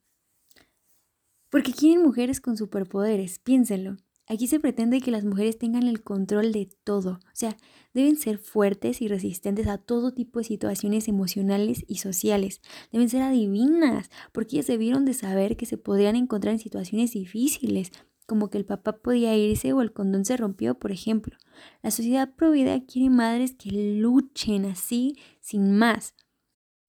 [1.51, 3.97] Porque quieren mujeres con superpoderes, piénsenlo.
[4.27, 7.57] Aquí se pretende que las mujeres tengan el control de todo, o sea,
[7.93, 12.61] deben ser fuertes y resistentes a todo tipo de situaciones emocionales y sociales.
[12.91, 17.93] Deben ser adivinas, porque ellas debieron de saber que se podrían encontrar en situaciones difíciles,
[18.27, 21.37] como que el papá podía irse o el condón se rompió, por ejemplo.
[21.83, 26.15] La sociedad provida quiere madres que luchen así, sin más.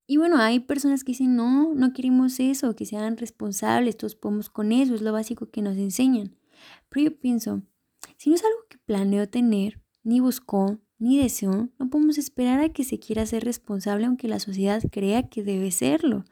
[0.08, 4.50] Y bueno, hay personas que dicen, no, no queremos eso, que sean responsables, todos podemos
[4.50, 6.36] con eso, es lo básico que nos enseñan.
[6.90, 7.64] Pero yo pienso,
[8.18, 12.70] si no es algo que planeo tener, ni buscó, ni deseó, no podemos esperar a
[12.70, 16.24] que se quiera ser responsable aunque la sociedad crea que debe serlo.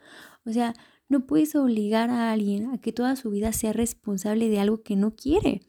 [0.45, 0.73] O sea,
[1.13, 4.95] no puedes obligar a alguien a que toda su vida sea responsable de algo que
[4.95, 5.61] no quiere,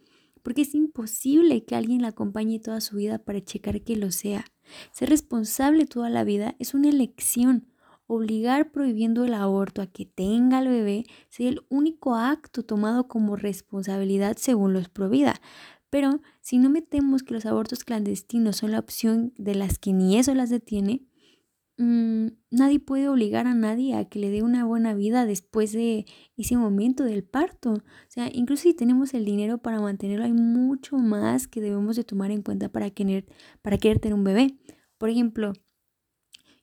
[0.42, 4.46] porque es imposible que alguien la acompañe toda su vida para checar que lo sea.
[4.90, 7.68] Ser responsable toda la vida es una elección.
[8.06, 13.36] Obligar prohibiendo el aborto a que tenga el bebé sería el único acto tomado como
[13.36, 15.40] responsabilidad según los Provida.
[15.90, 20.18] Pero si no metemos que los abortos clandestinos son la opción de las que ni
[20.18, 21.06] eso las detiene,
[21.76, 26.06] Mm, nadie puede obligar a nadie a que le dé una buena vida después de
[26.36, 27.72] ese momento del parto.
[27.72, 32.04] O sea, incluso si tenemos el dinero para mantenerlo, hay mucho más que debemos de
[32.04, 33.26] tomar en cuenta para querer,
[33.62, 34.56] para querer tener un bebé.
[34.98, 35.52] Por ejemplo,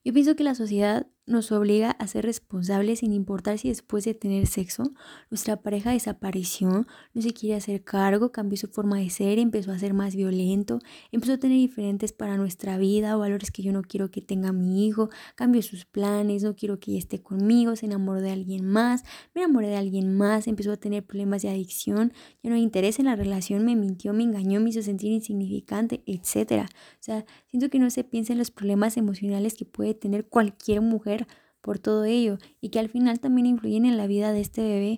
[0.04, 4.14] yo pienso que la sociedad nos obliga a ser responsables sin importar si después de
[4.14, 4.94] tener sexo
[5.30, 9.80] nuestra pareja desapareció, no se quiere hacer cargo, cambió su forma de ser, empezó a
[9.80, 10.80] ser más violento,
[11.12, 14.52] empezó a tener diferentes para nuestra vida o valores que yo no quiero que tenga
[14.52, 18.66] mi hijo, cambió sus planes, no quiero que ella esté conmigo, se enamoró de alguien
[18.66, 22.14] más, me enamoré de alguien más, empezó a tener problemas de adicción,
[22.44, 26.04] ya no hay interés en la relación, me mintió, me engañó, me hizo sentir insignificante,
[26.06, 26.66] etc.
[26.66, 30.82] O sea, siento que no se piensa en los problemas emocionales que puede tener cualquier
[30.82, 31.21] mujer
[31.62, 34.98] por todo ello y que al final también influyen en la vida de este bebé.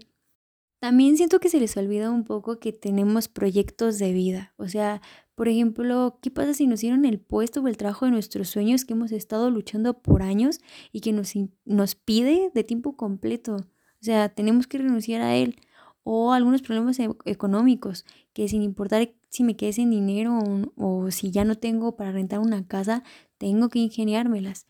[0.79, 4.53] También siento que se les olvida un poco que tenemos proyectos de vida.
[4.57, 5.01] O sea,
[5.35, 8.83] por ejemplo, ¿qué pasa si nos dieron el puesto o el trabajo de nuestros sueños
[8.83, 10.59] que hemos estado luchando por años
[10.91, 13.55] y que nos, nos pide de tiempo completo?
[13.55, 15.55] O sea, tenemos que renunciar a él.
[16.03, 21.11] O algunos problemas e-, económicos, que sin importar si me quedé sin dinero o, o
[21.11, 23.03] si ya no tengo para rentar una casa,
[23.37, 24.67] tengo que ingeniármelas.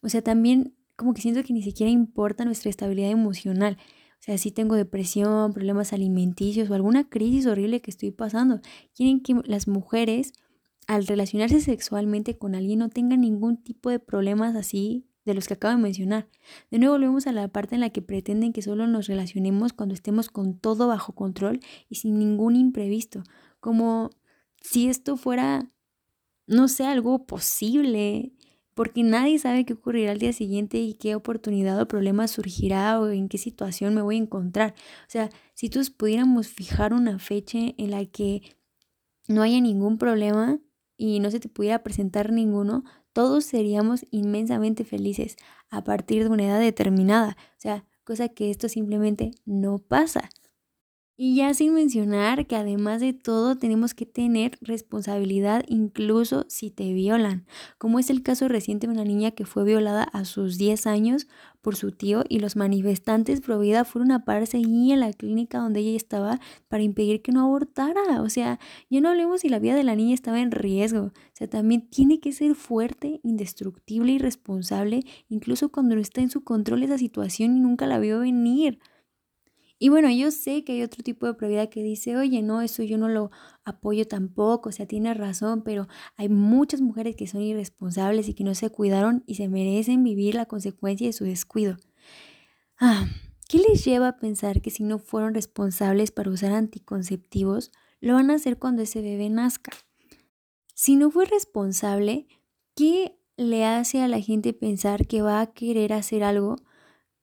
[0.00, 3.76] O sea, también como que siento que ni siquiera importa nuestra estabilidad emocional.
[4.18, 8.60] O sea, si tengo depresión, problemas alimenticios o alguna crisis horrible que estoy pasando.
[8.94, 10.32] Quieren que las mujeres
[10.86, 15.54] al relacionarse sexualmente con alguien no tengan ningún tipo de problemas así de los que
[15.54, 16.28] acabo de mencionar.
[16.70, 19.94] De nuevo volvemos a la parte en la que pretenden que solo nos relacionemos cuando
[19.94, 23.24] estemos con todo bajo control y sin ningún imprevisto,
[23.58, 24.10] como
[24.62, 25.72] si esto fuera,
[26.46, 28.32] no sé, algo posible,
[28.76, 33.08] porque nadie sabe qué ocurrirá al día siguiente y qué oportunidad o problema surgirá o
[33.08, 34.74] en qué situación me voy a encontrar.
[35.06, 38.42] O sea, si todos pudiéramos fijar una fecha en la que
[39.28, 40.60] no haya ningún problema
[40.98, 42.84] y no se te pudiera presentar ninguno,
[43.14, 45.36] todos seríamos inmensamente felices
[45.70, 47.38] a partir de una edad determinada.
[47.52, 50.28] O sea, cosa que esto simplemente no pasa.
[51.18, 56.92] Y ya sin mencionar que además de todo tenemos que tener responsabilidad incluso si te
[56.92, 57.46] violan,
[57.78, 61.26] como es el caso reciente de una niña que fue violada a sus 10 años
[61.62, 65.80] por su tío y los manifestantes pro fueron a pararse allí en la clínica donde
[65.80, 68.20] ella estaba para impedir que no abortara.
[68.20, 71.00] O sea, ya no hablemos si la vida de la niña estaba en riesgo.
[71.06, 75.00] O sea, también tiene que ser fuerte, indestructible y responsable,
[75.30, 78.78] incluso cuando no está en su control esa situación y nunca la vio venir.
[79.78, 82.82] Y bueno, yo sé que hay otro tipo de probidad que dice, oye, no, eso
[82.82, 83.30] yo no lo
[83.64, 85.86] apoyo tampoco, o sea, tiene razón, pero
[86.16, 90.34] hay muchas mujeres que son irresponsables y que no se cuidaron y se merecen vivir
[90.34, 91.76] la consecuencia de su descuido.
[92.78, 93.06] Ah,
[93.48, 98.30] ¿qué les lleva a pensar que si no fueron responsables para usar anticonceptivos, lo van
[98.30, 99.72] a hacer cuando ese bebé nazca?
[100.74, 102.26] Si no fue responsable,
[102.74, 106.56] ¿qué le hace a la gente pensar que va a querer hacer algo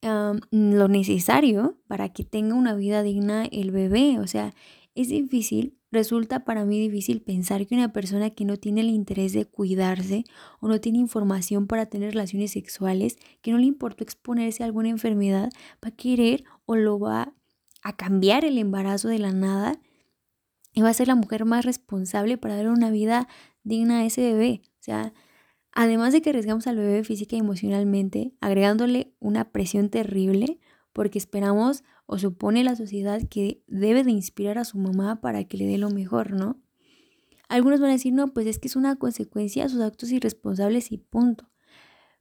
[0.04, 4.20] lo necesario para que tenga una vida digna el bebé.
[4.20, 4.54] O sea,
[4.96, 9.34] es difícil, resulta para mí difícil pensar que una persona que no tiene el interés
[9.34, 10.24] de cuidarse
[10.60, 14.90] o no tiene información para tener relaciones sexuales, que no le importó exponerse a alguna
[14.90, 15.50] enfermedad,
[15.84, 17.34] va a querer o lo va
[17.82, 19.80] a cambiar el embarazo de la nada
[20.74, 23.28] y va a ser la mujer más responsable para dar una vida
[23.64, 24.62] digna a ese bebé.
[24.80, 25.14] O sea,
[25.76, 30.60] Además de que arriesgamos al bebé física y emocionalmente, agregándole una presión terrible,
[30.94, 35.58] porque esperamos o supone la sociedad que debe de inspirar a su mamá para que
[35.58, 36.62] le dé lo mejor, ¿no?
[37.50, 40.92] Algunos van a decir, no, pues es que es una consecuencia de sus actos irresponsables
[40.92, 41.50] y punto.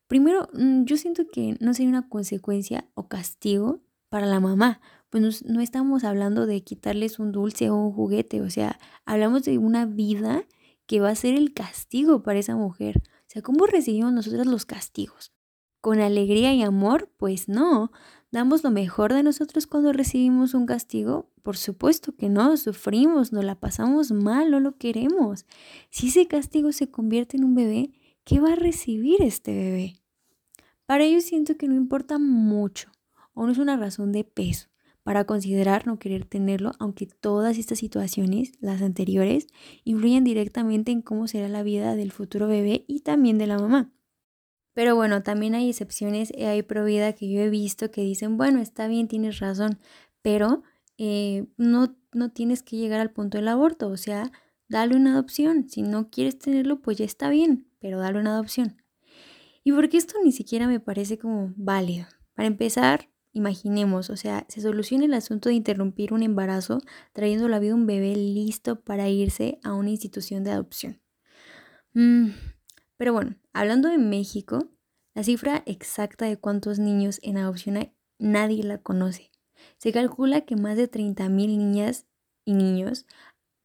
[0.07, 5.23] Primero, mm, yo siento que no sería una consecuencia o castigo para la mamá, pues
[5.23, 9.59] no, no estamos hablando de quitarles un dulce o un juguete, o sea, hablamos de
[9.59, 10.45] una vida
[10.87, 13.03] que va a ser el castigo para esa mujer.
[13.33, 15.33] Sea, ¿cómo recibimos nosotros los castigos?
[15.81, 17.11] ¿Con alegría y amor?
[17.17, 17.91] Pues no.
[18.31, 21.31] ¿Damos lo mejor de nosotros cuando recibimos un castigo?
[21.43, 25.47] Por supuesto que no, sufrimos, nos la pasamos mal, no lo queremos.
[25.89, 27.93] Si ese castigo se convierte en un bebé,
[28.25, 29.95] ¿qué va a recibir este bebé?
[30.85, 32.91] Para ello siento que no importa mucho
[33.33, 34.69] o no es una razón de peso
[35.03, 39.49] para considerar no querer tenerlo, aunque todas estas situaciones, las anteriores,
[39.85, 43.93] influyen directamente en cómo será la vida del futuro bebé y también de la mamá.
[44.75, 48.61] Pero bueno, también hay excepciones, y hay provida que yo he visto que dicen, bueno,
[48.61, 49.79] está bien, tienes razón,
[50.23, 50.63] pero
[50.99, 54.33] eh, no, no tienes que llegar al punto del aborto, o sea,
[54.69, 55.69] dale una adopción.
[55.69, 58.83] Si no quieres tenerlo, pues ya está bien, pero dale una adopción.
[59.65, 62.07] Y porque esto ni siquiera me parece como válido.
[62.35, 66.81] Para empezar, Imaginemos, o sea, se soluciona el asunto de interrumpir un embarazo
[67.13, 71.01] trayendo la vida a un bebé listo para irse a una institución de adopción.
[71.95, 72.31] Mm,
[72.97, 74.69] pero bueno, hablando de México,
[75.15, 79.31] la cifra exacta de cuántos niños en adopción hay, nadie la conoce.
[79.79, 82.07] Se calcula que más de 30.000 niñas
[82.45, 83.07] y niños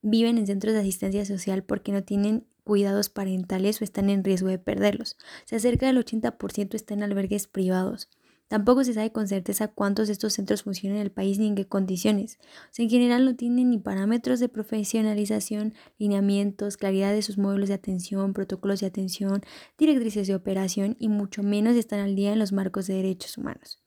[0.01, 4.49] viven en centros de asistencia social porque no tienen cuidados parentales o están en riesgo
[4.49, 5.17] de perderlos.
[5.45, 8.09] O sea, cerca del 80% están en albergues privados.
[8.47, 11.55] Tampoco se sabe con certeza cuántos de estos centros funcionan en el país ni en
[11.55, 12.39] qué condiciones.
[12.77, 18.33] en general no tienen ni parámetros de profesionalización, lineamientos, claridad de sus módulos de atención,
[18.33, 19.41] protocolos de atención,
[19.77, 23.83] directrices de operación y mucho menos están al día en los marcos de derechos humanos.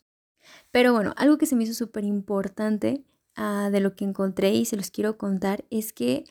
[0.71, 3.03] Pero bueno, algo que se me hizo súper importante
[3.37, 6.25] ah, de lo que encontré y se los quiero contar es que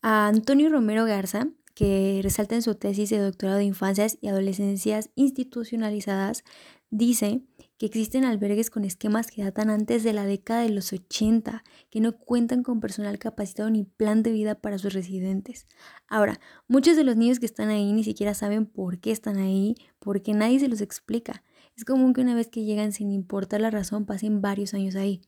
[0.00, 5.10] a Antonio Romero Garza, que resalta en su tesis de doctorado de infancias y adolescencias
[5.16, 6.44] institucionalizadas,
[6.90, 7.42] dice
[7.86, 12.16] existen albergues con esquemas que datan antes de la década de los 80, que no
[12.16, 15.66] cuentan con personal capacitado ni plan de vida para sus residentes.
[16.06, 19.74] Ahora, muchos de los niños que están ahí ni siquiera saben por qué están ahí,
[19.98, 21.42] porque nadie se los explica.
[21.76, 25.22] Es común que una vez que llegan sin importar la razón pasen varios años ahí.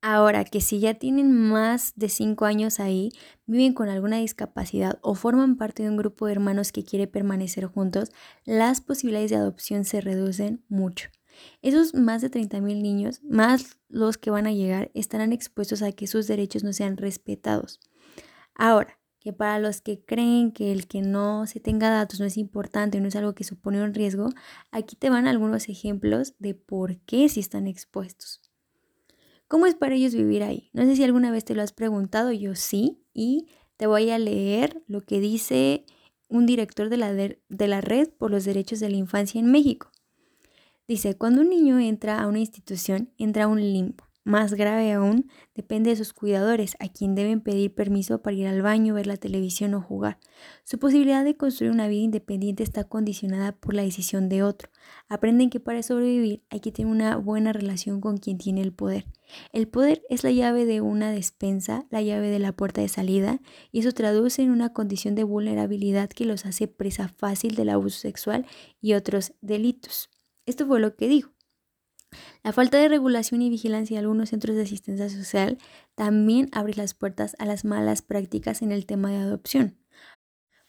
[0.00, 3.10] Ahora que si ya tienen más de 5 años ahí,
[3.46, 7.66] viven con alguna discapacidad o forman parte de un grupo de hermanos que quiere permanecer
[7.66, 8.12] juntos,
[8.44, 11.08] las posibilidades de adopción se reducen mucho.
[11.62, 16.06] Esos más de 30.000 niños, más los que van a llegar, estarán expuestos a que
[16.06, 17.80] sus derechos no sean respetados.
[18.54, 22.36] Ahora, que para los que creen que el que no se tenga datos no es
[22.36, 24.30] importante, no es algo que supone un riesgo,
[24.70, 28.40] aquí te van algunos ejemplos de por qué si están expuestos.
[29.48, 30.70] ¿Cómo es para ellos vivir ahí?
[30.72, 34.18] No sé si alguna vez te lo has preguntado, yo sí, y te voy a
[34.18, 35.86] leer lo que dice
[36.28, 39.90] un director de la, de la Red por los Derechos de la Infancia en México.
[40.88, 44.04] Dice, cuando un niño entra a una institución, entra a un limbo.
[44.24, 48.62] Más grave aún, depende de sus cuidadores, a quien deben pedir permiso para ir al
[48.62, 50.18] baño, ver la televisión o jugar.
[50.64, 54.70] Su posibilidad de construir una vida independiente está condicionada por la decisión de otro.
[55.10, 59.04] Aprenden que para sobrevivir hay que tener una buena relación con quien tiene el poder.
[59.52, 63.42] El poder es la llave de una despensa, la llave de la puerta de salida,
[63.72, 67.98] y eso traduce en una condición de vulnerabilidad que los hace presa fácil del abuso
[67.98, 68.46] sexual
[68.80, 70.08] y otros delitos.
[70.48, 71.30] Esto fue lo que dijo.
[72.42, 75.58] La falta de regulación y vigilancia de algunos centros de asistencia social
[75.94, 79.76] también abre las puertas a las malas prácticas en el tema de adopción.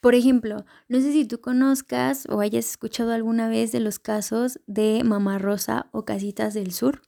[0.01, 4.59] Por ejemplo, no sé si tú conozcas o hayas escuchado alguna vez de los casos
[4.67, 7.01] de Mamá Rosa o Casitas del Sur.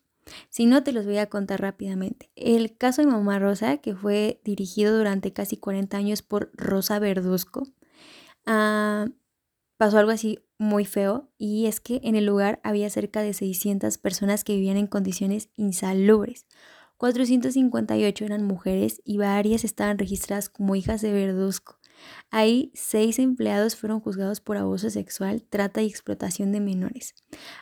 [0.49, 2.29] Si no, te los voy a contar rápidamente.
[2.35, 7.67] El caso de Mamá Rosa, que fue dirigido durante casi 40 años por Rosa Verduzco,
[8.45, 9.07] ah,
[9.81, 13.97] pasó algo así muy feo y es que en el lugar había cerca de 600
[13.97, 16.45] personas que vivían en condiciones insalubres.
[16.97, 21.79] 458 eran mujeres y varias estaban registradas como hijas de Verduzco.
[22.29, 27.15] Ahí, seis empleados fueron juzgados por abuso sexual, trata y explotación de menores.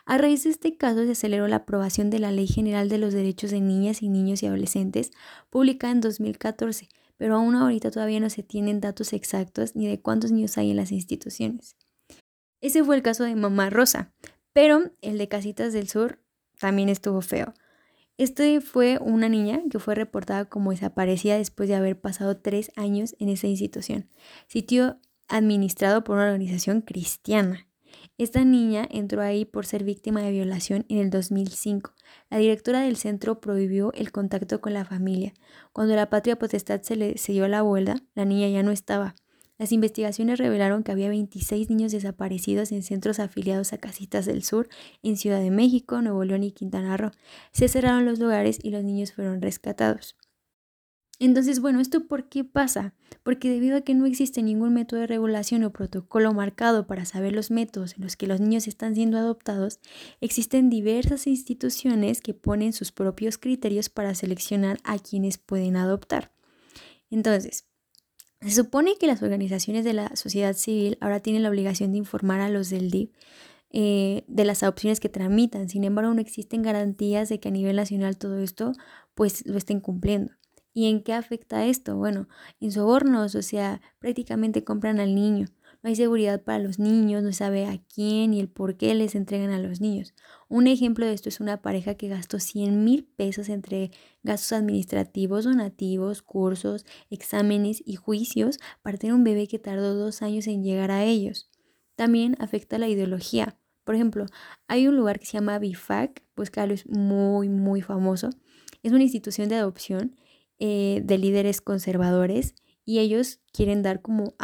[0.04, 3.14] A raíz de este caso se aceleró la aprobación de la Ley General de los
[3.14, 5.10] Derechos de Niñas y Niños y Adolescentes,
[5.48, 10.32] publicada en 2014, pero aún ahorita todavía no se tienen datos exactos ni de cuántos
[10.32, 11.76] niños hay en las instituciones.
[12.60, 14.12] Ese fue el caso de Mamá Rosa,
[14.52, 16.20] pero el de Casitas del Sur
[16.58, 17.54] también estuvo feo.
[18.18, 23.16] Este fue una niña que fue reportada como desaparecida después de haber pasado tres años
[23.18, 24.10] en esa institución,
[24.46, 27.66] sitio administrado por una organización cristiana.
[28.18, 31.94] Esta niña entró ahí por ser víctima de violación en el 2005.
[32.28, 35.32] La directora del centro prohibió el contacto con la familia.
[35.72, 39.14] Cuando la patria potestad se le selló la vuelta, la niña ya no estaba.
[39.60, 44.70] Las investigaciones revelaron que había 26 niños desaparecidos en centros afiliados a Casitas del Sur,
[45.02, 47.10] en Ciudad de México, Nuevo León y Quintana Roo.
[47.52, 50.16] Se cerraron los lugares y los niños fueron rescatados.
[51.18, 52.94] Entonces, bueno, ¿esto por qué pasa?
[53.22, 57.34] Porque debido a que no existe ningún método de regulación o protocolo marcado para saber
[57.34, 59.78] los métodos en los que los niños están siendo adoptados,
[60.22, 66.32] existen diversas instituciones que ponen sus propios criterios para seleccionar a quienes pueden adoptar.
[67.10, 67.69] Entonces,
[68.40, 72.40] se supone que las organizaciones de la sociedad civil ahora tienen la obligación de informar
[72.40, 73.10] a los del DIF
[73.72, 75.68] eh, de las adopciones que tramitan.
[75.68, 78.72] Sin embargo, no existen garantías de que a nivel nacional todo esto
[79.14, 80.32] pues lo estén cumpliendo.
[80.72, 81.96] ¿Y en qué afecta esto?
[81.96, 82.28] Bueno,
[82.60, 85.48] en sobornos, o sea, prácticamente compran al niño
[85.82, 89.14] no hay seguridad para los niños, no sabe a quién y el por qué les
[89.14, 90.14] entregan a los niños.
[90.48, 93.90] Un ejemplo de esto es una pareja que gastó 100 mil pesos entre
[94.22, 100.46] gastos administrativos, donativos, cursos, exámenes y juicios para tener un bebé que tardó dos años
[100.46, 101.50] en llegar a ellos.
[101.96, 103.58] También afecta la ideología.
[103.84, 104.26] Por ejemplo,
[104.68, 108.30] hay un lugar que se llama BIFAC, pues claro, es muy, muy famoso.
[108.82, 110.16] Es una institución de adopción
[110.58, 112.54] eh, de líderes conservadores
[112.84, 114.34] y ellos quieren dar como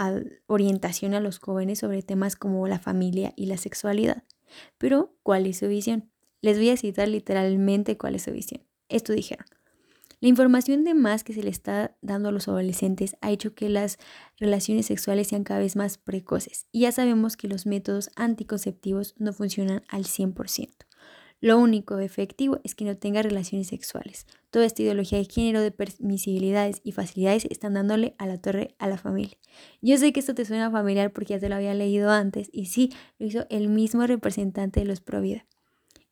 [0.47, 4.25] orientación a los jóvenes sobre temas como la familia y la sexualidad.
[4.79, 6.11] Pero, ¿cuál es su visión?
[6.41, 8.63] Les voy a citar literalmente cuál es su visión.
[8.89, 9.47] Esto dijeron.
[10.21, 13.69] La información de más que se le está dando a los adolescentes ha hecho que
[13.69, 13.99] las
[14.39, 19.35] relaciones sexuales sean cada vez más precoces y ya sabemos que los métodos anticonceptivos no
[19.35, 20.86] funcionan al 100%.
[21.47, 24.27] Lo único efectivo es que no tenga relaciones sexuales.
[24.51, 28.89] Toda esta ideología de género, de permisibilidades y facilidades están dándole a la torre a
[28.89, 29.39] la familia.
[29.81, 32.67] Yo sé que esto te suena familiar porque ya te lo había leído antes y
[32.67, 35.47] sí, lo hizo el mismo representante de los Provida.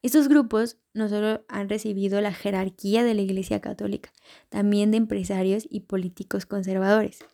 [0.03, 4.13] Estos grupos no solo han recibido la jerarquía de la Iglesia Católica,
[4.51, 7.25] también de empresarios y políticos conservadores.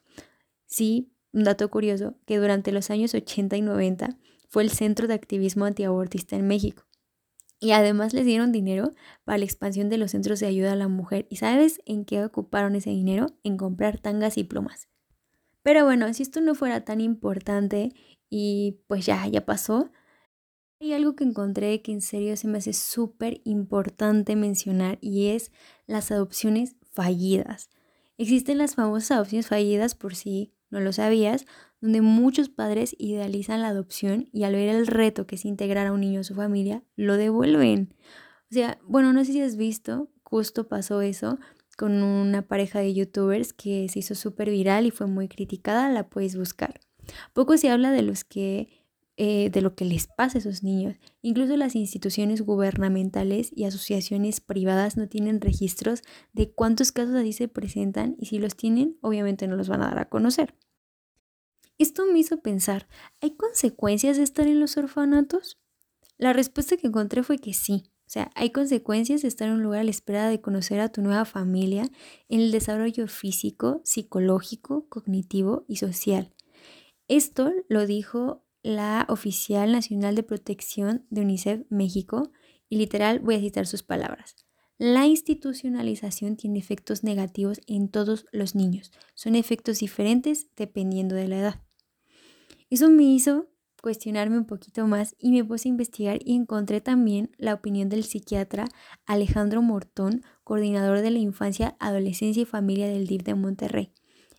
[0.65, 4.17] Sí, un dato curioso, que durante los años 80 y 90
[4.49, 6.85] fue el centro de activismo antiabortista en México.
[7.61, 8.93] Y además les dieron dinero
[9.25, 11.27] para la expansión de los centros de ayuda a la mujer.
[11.29, 13.27] ¿Y sabes en qué ocuparon ese dinero?
[13.45, 14.89] En comprar tangas y plumas.
[15.63, 17.93] Pero bueno, si esto no fuera tan importante
[18.31, 19.91] y pues ya, ya pasó,
[20.81, 25.53] hay algo que encontré que en serio se me hace súper importante mencionar y es
[25.87, 27.69] las adopciones fallidas.
[28.17, 31.45] Existen las famosas adopciones fallidas, por si no lo sabías,
[31.81, 35.93] donde muchos padres idealizan la adopción y al ver el reto que es integrar a
[35.93, 37.95] un niño a su familia, lo devuelven.
[38.51, 41.39] O sea, bueno, no sé si has visto, justo pasó eso
[41.77, 46.11] con una pareja de youtubers que se hizo súper viral y fue muy criticada, la
[46.11, 46.81] puedes buscar.
[47.33, 48.69] Poco se habla de los que
[49.23, 50.97] eh, de lo que les pasa a esos niños.
[51.21, 56.01] Incluso las instituciones gubernamentales y asociaciones privadas no tienen registros
[56.33, 59.89] de cuántos casos así se presentan y si los tienen, obviamente no los van a
[59.89, 60.55] dar a conocer.
[61.81, 62.89] Esto me hizo pensar,
[63.23, 65.59] ¿hay consecuencias de estar en los orfanatos?
[66.19, 67.85] La respuesta que encontré fue que sí.
[68.01, 70.91] O sea, hay consecuencias de estar en un lugar a la espera de conocer a
[70.91, 71.89] tu nueva familia
[72.29, 76.35] en el desarrollo físico, psicológico, cognitivo y social.
[77.09, 82.31] Esto lo dijo la oficial nacional de protección de UNICEF México
[82.69, 84.37] y literal voy a citar sus palabras.
[84.77, 88.93] La institucionalización tiene efectos negativos en todos los niños.
[89.15, 91.70] Son efectos diferentes dependiendo de la edad.
[92.71, 93.49] Eso me hizo
[93.83, 98.05] cuestionarme un poquito más y me puse a investigar y encontré también la opinión del
[98.05, 98.67] psiquiatra
[99.07, 103.93] Alejandro Mortón, coordinador de la infancia, adolescencia y familia del DIF de Monterrey.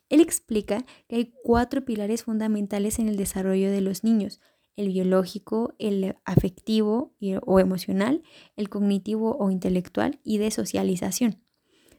[0.07, 4.39] Él explica que hay cuatro pilares fundamentales en el desarrollo de los niños,
[4.77, 7.13] el biológico, el afectivo
[7.45, 8.23] o emocional,
[8.55, 11.43] el cognitivo o intelectual y de socialización.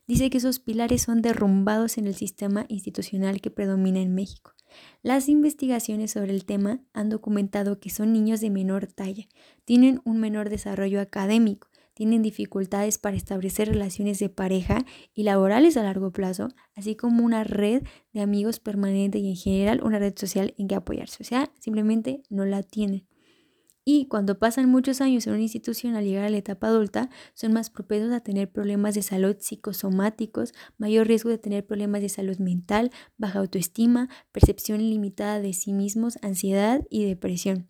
[0.06, 4.52] Dice que esos pilares son derrumbados en el sistema institucional que predomina en México.
[5.02, 9.26] Las investigaciones sobre el tema han documentado que son niños de menor talla,
[9.64, 15.82] tienen un menor desarrollo académico, tienen dificultades para establecer relaciones de pareja y laborales a
[15.82, 20.54] largo plazo, así como una red de amigos permanente y en general una red social
[20.58, 21.22] en que apoyarse.
[21.22, 23.06] O sea, simplemente no la tienen.
[23.84, 27.52] Y cuando pasan muchos años en una institución al llegar a la etapa adulta, son
[27.52, 32.38] más propensos a tener problemas de salud psicosomáticos, mayor riesgo de tener problemas de salud
[32.38, 37.68] mental, baja autoestima, percepción limitada de sí mismos, ansiedad y depresión.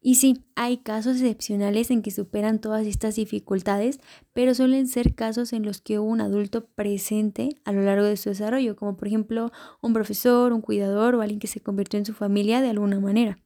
[0.00, 4.00] Y sí, hay casos excepcionales en que superan todas estas dificultades,
[4.32, 8.16] pero suelen ser casos en los que hubo un adulto presente a lo largo de
[8.16, 12.06] su desarrollo, como por ejemplo un profesor, un cuidador o alguien que se convirtió en
[12.06, 13.38] su familia de alguna manera.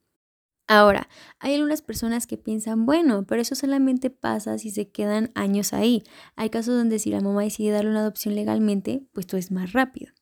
[0.69, 1.09] Ahora,
[1.39, 6.03] hay algunas personas que piensan, bueno, pero eso solamente pasa si se quedan años ahí.
[6.37, 9.73] Hay casos donde si la mamá decide darle una adopción legalmente, pues todo es más
[9.73, 10.13] rápido.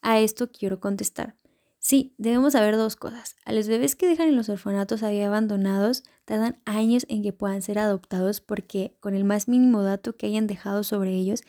[0.00, 1.36] A esto quiero contestar.
[1.78, 3.36] Sí, debemos saber dos cosas.
[3.44, 7.60] A los bebés que dejan en los orfanatos ahí abandonados tardan años en que puedan
[7.60, 11.42] ser adoptados porque con el más mínimo dato que hayan dejado sobre ellos,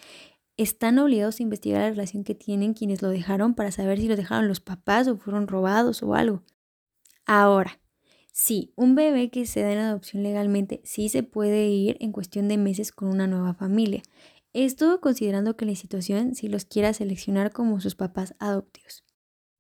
[0.57, 4.17] están obligados a investigar la relación que tienen quienes lo dejaron para saber si lo
[4.17, 6.43] dejaron los papás o fueron robados o algo.
[7.25, 7.79] Ahora,
[8.37, 12.49] Sí, un bebé que se da en adopción legalmente sí se puede ir en cuestión
[12.49, 14.03] de meses con una nueva familia.
[14.51, 19.05] Esto considerando que la institución sí los quiera seleccionar como sus papás adoptivos.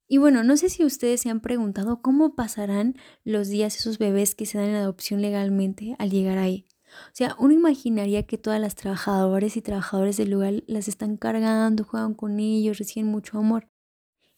[0.09, 4.35] Y bueno, no sé si ustedes se han preguntado cómo pasarán los días esos bebés
[4.35, 6.67] que se dan en adopción legalmente al llegar ahí.
[7.07, 11.85] O sea, uno imaginaría que todas las trabajadoras y trabajadores del lugar las están cargando,
[11.85, 13.69] juegan con ellos, reciben mucho amor.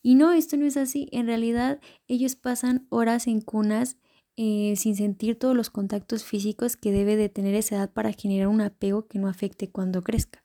[0.03, 1.09] Y no, esto no es así.
[1.11, 3.97] En realidad, ellos pasan horas en cunas
[4.37, 8.47] eh, sin sentir todos los contactos físicos que debe de tener esa edad para generar
[8.47, 10.43] un apego que no afecte cuando crezca.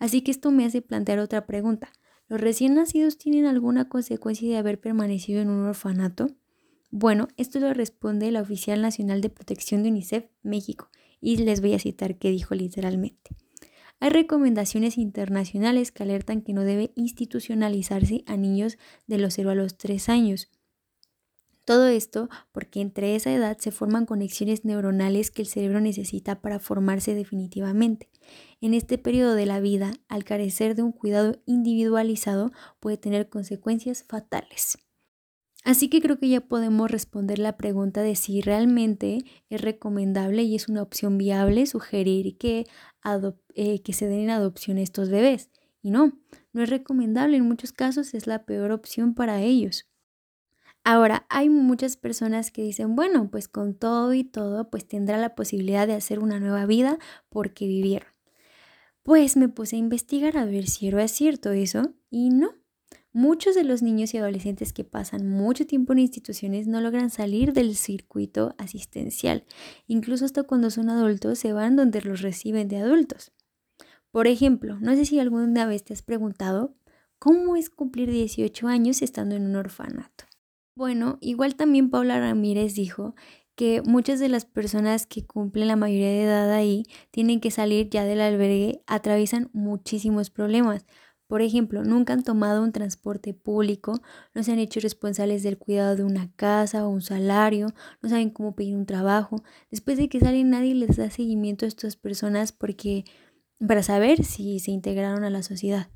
[0.00, 1.92] Así que esto me hace plantear otra pregunta.
[2.28, 6.26] ¿Los recién nacidos tienen alguna consecuencia de haber permanecido en un orfanato?
[6.90, 11.74] Bueno, esto lo responde la Oficial Nacional de Protección de UNICEF México y les voy
[11.74, 13.30] a citar qué dijo literalmente.
[14.00, 19.54] Hay recomendaciones internacionales que alertan que no debe institucionalizarse a niños de los 0 a
[19.54, 20.50] los 3 años
[21.68, 26.60] todo esto porque entre esa edad se forman conexiones neuronales que el cerebro necesita para
[26.60, 28.08] formarse definitivamente.
[28.62, 34.02] En este periodo de la vida, al carecer de un cuidado individualizado, puede tener consecuencias
[34.02, 34.78] fatales.
[35.62, 39.18] Así que creo que ya podemos responder la pregunta de si realmente
[39.50, 42.66] es recomendable y es una opción viable sugerir que,
[43.56, 45.50] eh, que se den en adopción estos bebés.
[45.82, 46.18] Y no,
[46.54, 49.84] no es recomendable, en muchos casos es la peor opción para ellos.
[50.90, 55.34] Ahora, hay muchas personas que dicen, bueno, pues con todo y todo, pues tendrá la
[55.34, 58.08] posibilidad de hacer una nueva vida porque vivieron.
[59.02, 62.54] Pues me puse a investigar a ver si era cierto eso y no.
[63.12, 67.52] Muchos de los niños y adolescentes que pasan mucho tiempo en instituciones no logran salir
[67.52, 69.44] del circuito asistencial.
[69.88, 73.30] Incluso hasta cuando son adultos se van donde los reciben de adultos.
[74.10, 76.74] Por ejemplo, no sé si alguna vez te has preguntado
[77.18, 80.24] cómo es cumplir 18 años estando en un orfanato.
[80.78, 83.16] Bueno, igual también Paula Ramírez dijo
[83.56, 87.90] que muchas de las personas que cumplen la mayoría de edad ahí tienen que salir
[87.90, 90.86] ya del albergue, atraviesan muchísimos problemas.
[91.26, 94.00] Por ejemplo, nunca han tomado un transporte público,
[94.36, 98.30] no se han hecho responsables del cuidado de una casa o un salario, no saben
[98.30, 99.42] cómo pedir un trabajo.
[99.72, 103.02] Después de que salen nadie les da seguimiento a estas personas porque
[103.66, 105.88] para saber si se integraron a la sociedad.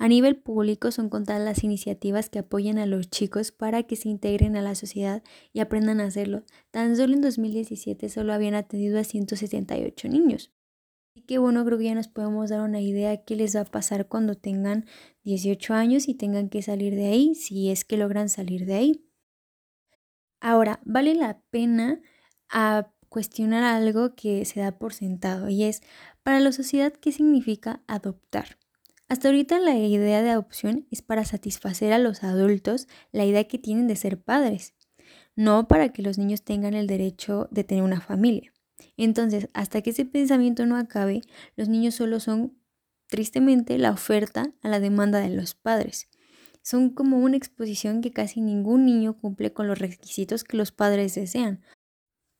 [0.00, 4.08] A nivel público son contadas las iniciativas que apoyan a los chicos para que se
[4.08, 5.22] integren a la sociedad
[5.52, 6.44] y aprendan a hacerlo.
[6.70, 10.54] Tan solo en 2017 solo habían atendido a 178 niños.
[11.10, 13.60] Así que bueno, creo que ya nos podemos dar una idea de qué les va
[13.60, 14.86] a pasar cuando tengan
[15.24, 19.04] 18 años y tengan que salir de ahí, si es que logran salir de ahí.
[20.40, 22.00] Ahora, vale la pena
[22.48, 25.82] a cuestionar algo que se da por sentado y es,
[26.22, 28.56] para la sociedad, ¿qué significa adoptar?
[29.10, 33.58] Hasta ahorita la idea de adopción es para satisfacer a los adultos la idea que
[33.58, 34.72] tienen de ser padres,
[35.34, 38.52] no para que los niños tengan el derecho de tener una familia.
[38.96, 41.22] Entonces, hasta que ese pensamiento no acabe,
[41.56, 42.56] los niños solo son,
[43.08, 46.08] tristemente, la oferta a la demanda de los padres.
[46.62, 51.16] Son como una exposición que casi ningún niño cumple con los requisitos que los padres
[51.16, 51.62] desean,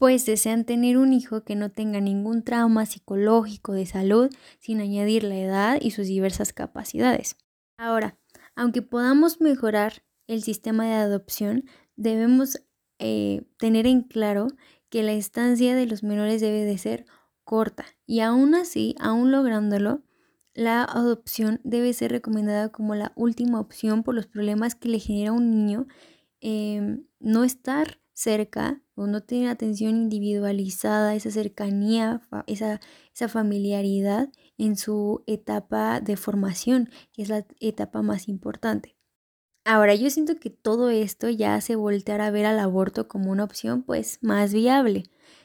[0.01, 5.25] pues desean tener un hijo que no tenga ningún trauma psicológico de salud sin añadir
[5.25, 7.37] la edad y sus diversas capacidades.
[7.77, 8.19] Ahora,
[8.57, 12.63] aunque podamos mejorar el sistema de adopción, debemos
[12.99, 14.47] eh, tener en claro
[14.89, 17.05] que la estancia de los menores debe de ser
[17.45, 20.03] corta y aún así, aún lográndolo,
[20.55, 25.33] la adopción debe ser recomendada como la última opción por los problemas que le genera
[25.33, 25.87] a un niño
[26.41, 32.81] em, no estar cerca no tener atención individualizada, esa cercanía, esa,
[33.15, 38.97] esa familiaridad en su etapa de formación, que es la etapa más importante.
[39.65, 43.45] Ahora, yo siento que todo esto ya hace voltear a ver al aborto como una
[43.45, 45.05] opción pues más viable.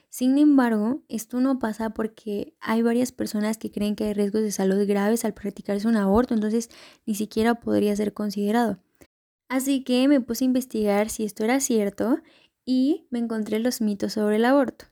[0.10, 4.52] Sin embargo, esto no pasa porque hay varias personas que creen que hay riesgos de
[4.52, 6.70] salud graves al practicarse un aborto, entonces
[7.06, 8.80] ni siquiera podría ser considerado.
[9.50, 12.20] Así que me puse a investigar si esto era cierto
[12.66, 14.86] y me encontré los mitos sobre el aborto.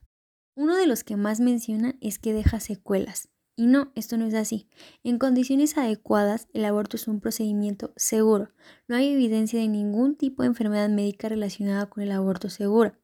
[0.55, 3.29] Uno de los que más mencionan es que deja secuelas.
[3.55, 4.67] Y no, esto no es así.
[5.03, 8.49] En condiciones adecuadas, el aborto es un procedimiento seguro.
[8.87, 12.95] No hay evidencia de ningún tipo de enfermedad médica relacionada con el aborto seguro.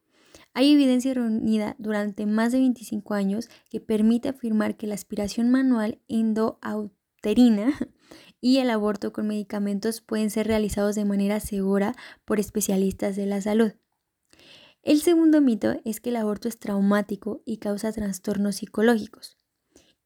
[0.54, 6.00] Hay evidencia reunida durante más de 25 años que permite afirmar que la aspiración manual
[6.08, 7.78] endouterina
[8.42, 11.96] y el aborto con medicamentos pueden ser realizados de manera segura
[12.26, 13.74] por especialistas de la salud.
[14.82, 19.38] El segundo mito es que el aborto es traumático y causa trastornos psicológicos.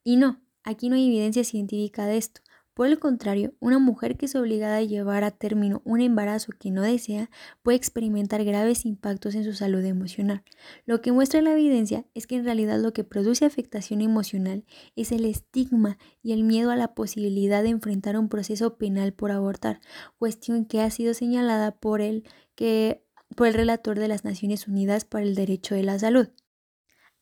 [0.03, 2.41] Y no, aquí no hay evidencia científica de esto.
[2.73, 6.71] Por el contrario, una mujer que es obligada a llevar a término un embarazo que
[6.71, 7.29] no desea
[7.61, 10.43] puede experimentar graves impactos en su salud emocional.
[10.87, 14.65] Lo que muestra la evidencia es que en realidad lo que produce afectación emocional
[14.95, 19.29] es el estigma y el miedo a la posibilidad de enfrentar un proceso penal por
[19.29, 19.79] abortar,
[20.17, 22.23] cuestión que ha sido señalada por el
[22.55, 23.05] que
[23.35, 26.29] por el relator de las Naciones Unidas para el Derecho de la Salud.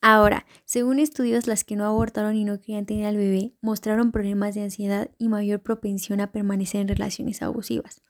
[0.00, 4.54] Ahora, según estudios, las que no abortaron y no querían tener al bebé mostraron problemas
[4.54, 8.02] de ansiedad y mayor propensión a permanecer en relaciones abusivas.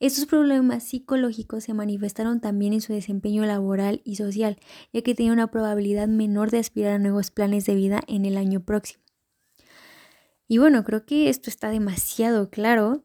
[0.00, 4.58] Estos problemas psicológicos se manifestaron también en su desempeño laboral y social,
[4.92, 8.36] ya que tenía una probabilidad menor de aspirar a nuevos planes de vida en el
[8.36, 9.02] año próximo.
[10.46, 13.04] Y bueno, creo que esto está demasiado claro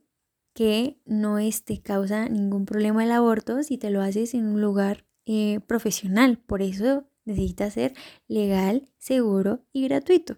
[0.54, 5.06] que no te causa ningún problema el aborto si te lo haces en un lugar
[5.26, 6.38] eh, profesional.
[6.38, 7.94] Por eso necesita ser
[8.28, 10.38] legal, seguro y gratuito.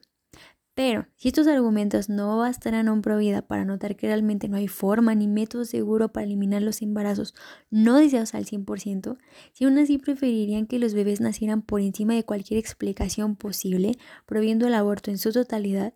[0.76, 4.68] Pero si estos argumentos no bastarán a un provida para notar que realmente no hay
[4.68, 7.34] forma ni método seguro para eliminar los embarazos
[7.70, 9.18] no deseados al 100%,
[9.54, 13.94] si aún así preferirían que los bebés nacieran por encima de cualquier explicación posible,
[14.26, 15.94] prohibiendo el aborto en su totalidad,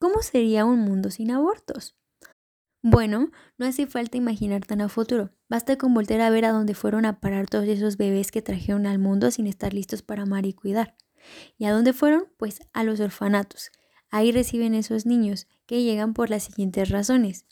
[0.00, 1.99] ¿cómo sería un mundo sin abortos?
[2.82, 5.34] Bueno, no hace falta imaginar tan a futuro.
[5.50, 8.86] Basta con volver a ver a dónde fueron a parar todos esos bebés que trajeron
[8.86, 10.96] al mundo sin estar listos para amar y cuidar.
[11.58, 12.28] ¿Y a dónde fueron?
[12.38, 13.70] Pues a los orfanatos.
[14.08, 17.44] Ahí reciben esos niños, que llegan por las siguientes razones.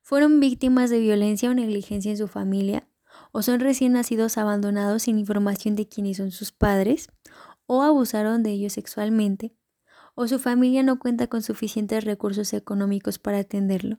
[0.00, 2.88] Fueron víctimas de violencia o negligencia en su familia,
[3.32, 7.10] o son recién nacidos abandonados sin información de quiénes son sus padres,
[7.66, 9.54] o abusaron de ellos sexualmente,
[10.14, 13.98] o su familia no cuenta con suficientes recursos económicos para atenderlo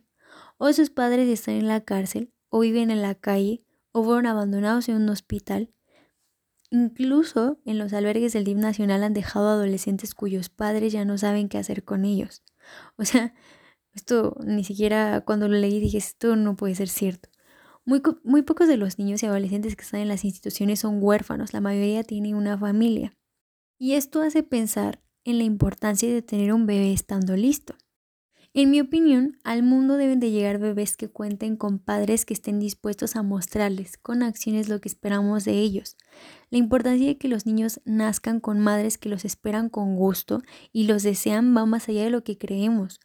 [0.64, 4.90] o sus padres están en la cárcel, o viven en la calle, o fueron abandonados
[4.90, 5.74] en un hospital.
[6.70, 11.50] Incluso en los albergues del DIF Nacional han dejado adolescentes cuyos padres ya no saben
[11.50, 12.44] qué hacer con ellos.
[12.96, 13.34] O sea,
[13.96, 17.30] esto ni siquiera cuando lo leí dije, esto no puede ser cierto.
[17.84, 21.54] Muy, muy pocos de los niños y adolescentes que están en las instituciones son huérfanos,
[21.54, 23.18] la mayoría tiene una familia.
[23.80, 27.74] Y esto hace pensar en la importancia de tener un bebé estando listo.
[28.54, 32.60] En mi opinión, al mundo deben de llegar bebés que cuenten con padres que estén
[32.60, 35.96] dispuestos a mostrarles con acciones lo que esperamos de ellos.
[36.50, 40.42] La importancia de que los niños nazcan con madres que los esperan con gusto
[40.74, 43.00] y los desean va más allá de lo que creemos.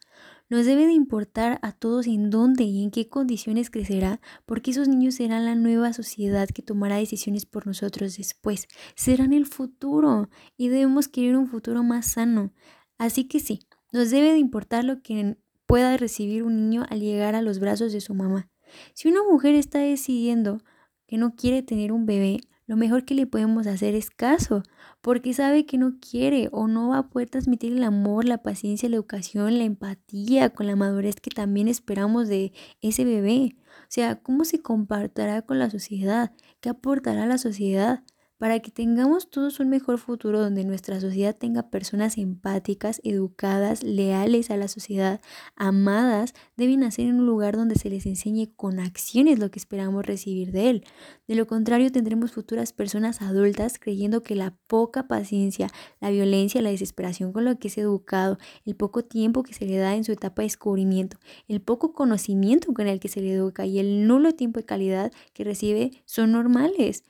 [0.49, 4.89] Nos debe de importar a todos en dónde y en qué condiciones crecerá, porque esos
[4.89, 8.67] niños serán la nueva sociedad que tomará decisiones por nosotros después.
[8.95, 12.51] Serán el futuro y debemos querer un futuro más sano.
[12.97, 13.59] Así que sí,
[13.97, 17.91] nos debe de importar lo que pueda recibir un niño al llegar a los brazos
[17.91, 18.49] de su mamá.
[18.93, 20.59] Si una mujer está decidiendo
[21.07, 24.61] que no quiere tener un bebé, lo mejor que le podemos hacer es caso,
[25.01, 28.89] porque sabe que no quiere o no va a poder transmitir el amor, la paciencia,
[28.89, 33.55] la educación, la empatía con la madurez que también esperamos de ese bebé.
[33.83, 36.33] O sea, ¿cómo se compartirá con la sociedad?
[36.59, 38.03] ¿Qué aportará a la sociedad?
[38.37, 44.51] Para que tengamos todos un mejor futuro donde nuestra sociedad tenga personas empáticas, educadas, leales
[44.51, 45.21] a la sociedad,
[45.55, 50.05] amadas, deben nacer en un lugar donde se les enseñe con acciones lo que esperamos
[50.05, 50.85] recibir de él.
[51.27, 55.69] De lo contrario, tendremos futuras personas adultas creyendo que la poca paciencia,
[55.99, 59.77] la violencia, la desesperación con lo que es educado, el poco tiempo que se le
[59.77, 61.17] da en su etapa de descubrimiento,
[61.47, 65.11] el poco conocimiento con el que se le educa y el nulo tiempo de calidad
[65.33, 67.03] que recibe son normales.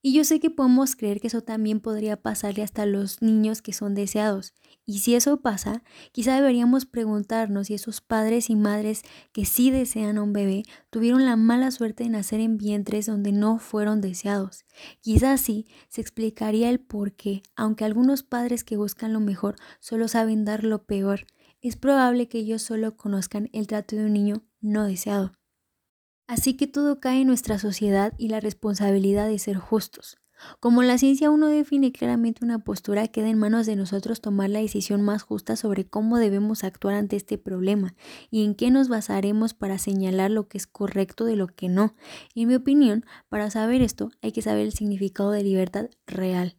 [0.00, 3.72] Y yo sé que podemos creer que eso también podría pasarle hasta los niños que
[3.72, 4.54] son deseados.
[4.86, 5.82] Y si eso pasa,
[6.12, 11.24] quizá deberíamos preguntarnos si esos padres y madres que sí desean a un bebé tuvieron
[11.24, 14.64] la mala suerte de nacer en vientres donde no fueron deseados.
[15.00, 20.06] Quizá así se explicaría el por qué, aunque algunos padres que buscan lo mejor solo
[20.06, 21.26] saben dar lo peor,
[21.60, 25.32] es probable que ellos solo conozcan el trato de un niño no deseado.
[26.28, 30.18] Así que todo cae en nuestra sociedad y la responsabilidad de ser justos.
[30.60, 34.60] Como la ciencia uno define claramente una postura, queda en manos de nosotros tomar la
[34.60, 37.94] decisión más justa sobre cómo debemos actuar ante este problema
[38.30, 41.94] y en qué nos basaremos para señalar lo que es correcto de lo que no.
[42.34, 46.56] en mi opinión, para saber esto hay que saber el significado de libertad real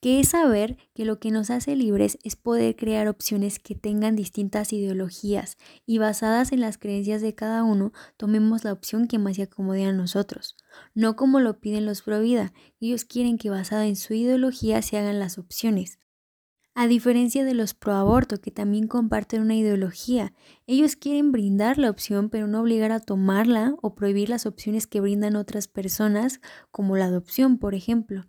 [0.00, 4.16] que es saber que lo que nos hace libres es poder crear opciones que tengan
[4.16, 9.36] distintas ideologías y basadas en las creencias de cada uno, tomemos la opción que más
[9.36, 10.56] se acomode a nosotros,
[10.94, 14.98] no como lo piden los pro vida, ellos quieren que basada en su ideología se
[14.98, 15.98] hagan las opciones.
[16.74, 20.32] A diferencia de los pro aborto que también comparten una ideología,
[20.66, 25.00] ellos quieren brindar la opción pero no obligar a tomarla o prohibir las opciones que
[25.00, 26.40] brindan otras personas,
[26.70, 28.24] como la adopción, por ejemplo.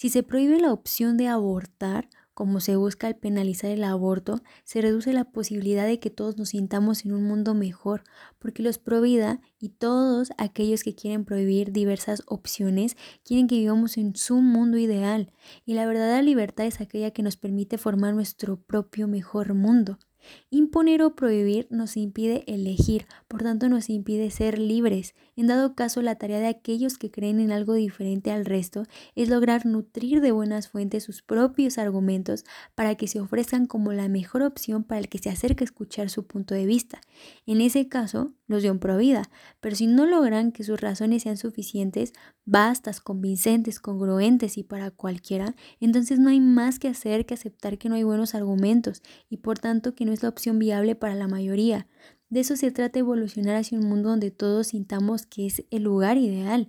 [0.00, 4.80] Si se prohíbe la opción de abortar, como se busca al penalizar el aborto, se
[4.80, 8.04] reduce la posibilidad de que todos nos sintamos en un mundo mejor,
[8.38, 14.16] porque los provida y todos aquellos que quieren prohibir diversas opciones quieren que vivamos en
[14.16, 15.34] su mundo ideal,
[15.66, 19.98] y la verdadera libertad es aquella que nos permite formar nuestro propio mejor mundo.
[20.50, 25.14] Imponer o prohibir nos impide elegir, por tanto nos impide ser libres.
[25.36, 29.28] En dado caso, la tarea de aquellos que creen en algo diferente al resto es
[29.28, 32.44] lograr nutrir de buenas fuentes sus propios argumentos
[32.74, 36.10] para que se ofrezcan como la mejor opción para el que se acerque a escuchar
[36.10, 37.00] su punto de vista.
[37.46, 39.22] En ese caso, los de un provida,
[39.60, 42.12] pero si no logran que sus razones sean suficientes,
[42.44, 47.88] bastas, convincentes, congruentes y para cualquiera, entonces no hay más que hacer que aceptar que
[47.88, 51.28] no hay buenos argumentos y por tanto que no es la opción viable para la
[51.28, 51.86] mayoría.
[52.28, 56.16] De eso se trata evolucionar hacia un mundo donde todos sintamos que es el lugar
[56.16, 56.68] ideal.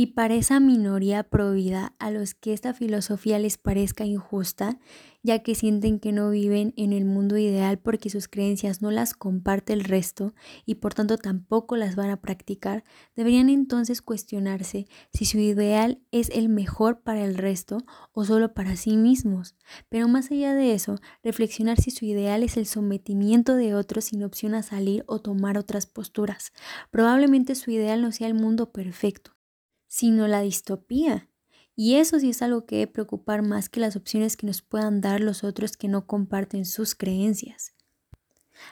[0.00, 4.78] Y para esa minoría provida a los que esta filosofía les parezca injusta,
[5.24, 9.14] ya que sienten que no viven en el mundo ideal porque sus creencias no las
[9.14, 10.34] comparte el resto
[10.64, 12.84] y por tanto tampoco las van a practicar,
[13.16, 17.78] deberían entonces cuestionarse si su ideal es el mejor para el resto
[18.12, 19.56] o solo para sí mismos.
[19.88, 24.22] Pero más allá de eso, reflexionar si su ideal es el sometimiento de otros sin
[24.22, 26.52] opción a salir o tomar otras posturas.
[26.92, 29.32] Probablemente su ideal no sea el mundo perfecto,
[29.88, 31.28] sino la distopía.
[31.74, 35.00] Y eso sí es algo que debe preocupar más que las opciones que nos puedan
[35.00, 37.72] dar los otros que no comparten sus creencias.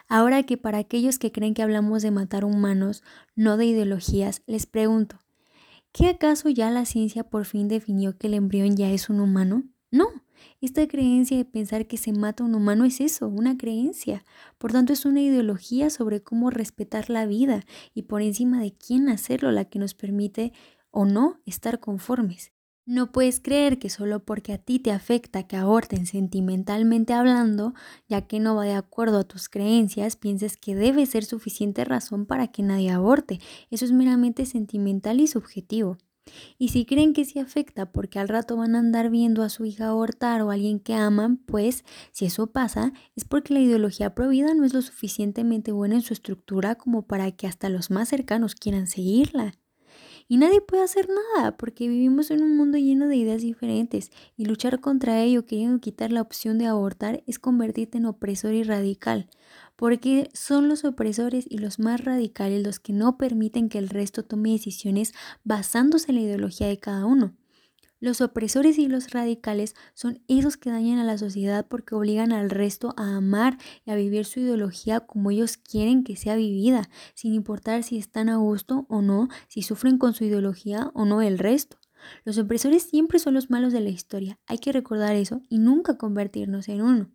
[0.07, 3.03] Ahora que para aquellos que creen que hablamos de matar humanos,
[3.35, 5.19] no de ideologías, les pregunto,
[5.91, 9.63] ¿qué acaso ya la ciencia por fin definió que el embrión ya es un humano?
[9.89, 10.09] No,
[10.59, 14.25] esta creencia de pensar que se mata un humano es eso, una creencia.
[14.57, 17.63] Por tanto, es una ideología sobre cómo respetar la vida
[17.93, 20.51] y por encima de quién hacerlo la que nos permite
[20.97, 22.53] o no estar conformes.
[22.83, 27.75] No puedes creer que solo porque a ti te afecta que aborten sentimentalmente hablando,
[28.09, 32.25] ya que no va de acuerdo a tus creencias, pienses que debe ser suficiente razón
[32.25, 33.39] para que nadie aborte.
[33.69, 35.99] Eso es meramente sentimental y subjetivo.
[36.57, 39.65] Y si creen que sí afecta porque al rato van a andar viendo a su
[39.65, 44.15] hija abortar o a alguien que aman, pues si eso pasa es porque la ideología
[44.15, 48.09] prohibida no es lo suficientemente buena en su estructura como para que hasta los más
[48.09, 49.53] cercanos quieran seguirla.
[50.29, 54.43] Y nadie puede hacer nada porque vivimos en un mundo lleno de ideas diferentes y
[54.43, 59.29] luchar contra ello queriendo quitar la opción de abortar es convertirte en opresor y radical,
[59.77, 64.25] porque son los opresores y los más radicales los que no permiten que el resto
[64.25, 65.13] tome decisiones
[65.45, 67.36] basándose en la ideología de cada uno.
[67.99, 72.51] Los opresores y los radicales son esos que dañan a la sociedad porque obligan al
[72.51, 77.33] resto a amar y a vivir su ideología como ellos quieren que sea vivida, sin
[77.33, 81.39] importar si están a gusto o no, si sufren con su ideología o no el
[81.39, 81.77] resto.
[82.23, 85.97] Los opresores siempre son los malos de la historia, hay que recordar eso y nunca
[85.97, 87.09] convertirnos en uno.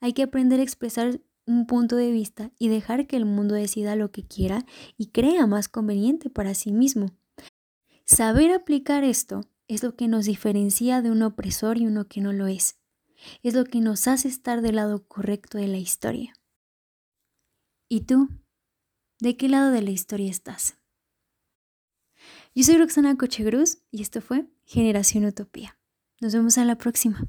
[0.00, 3.96] Hay que aprender a expresar un punto de vista y dejar que el mundo decida
[3.96, 4.66] lo que quiera
[4.98, 7.06] y crea más conveniente para sí mismo.
[8.04, 12.32] Saber aplicar esto es lo que nos diferencia de un opresor y uno que no
[12.32, 12.78] lo es.
[13.42, 16.34] Es lo que nos hace estar del lado correcto de la historia.
[17.88, 18.28] ¿Y tú?
[19.20, 20.78] ¿De qué lado de la historia estás?
[22.54, 25.78] Yo soy Roxana Cochegruz y esto fue Generación Utopía.
[26.20, 27.26] Nos vemos a la próxima.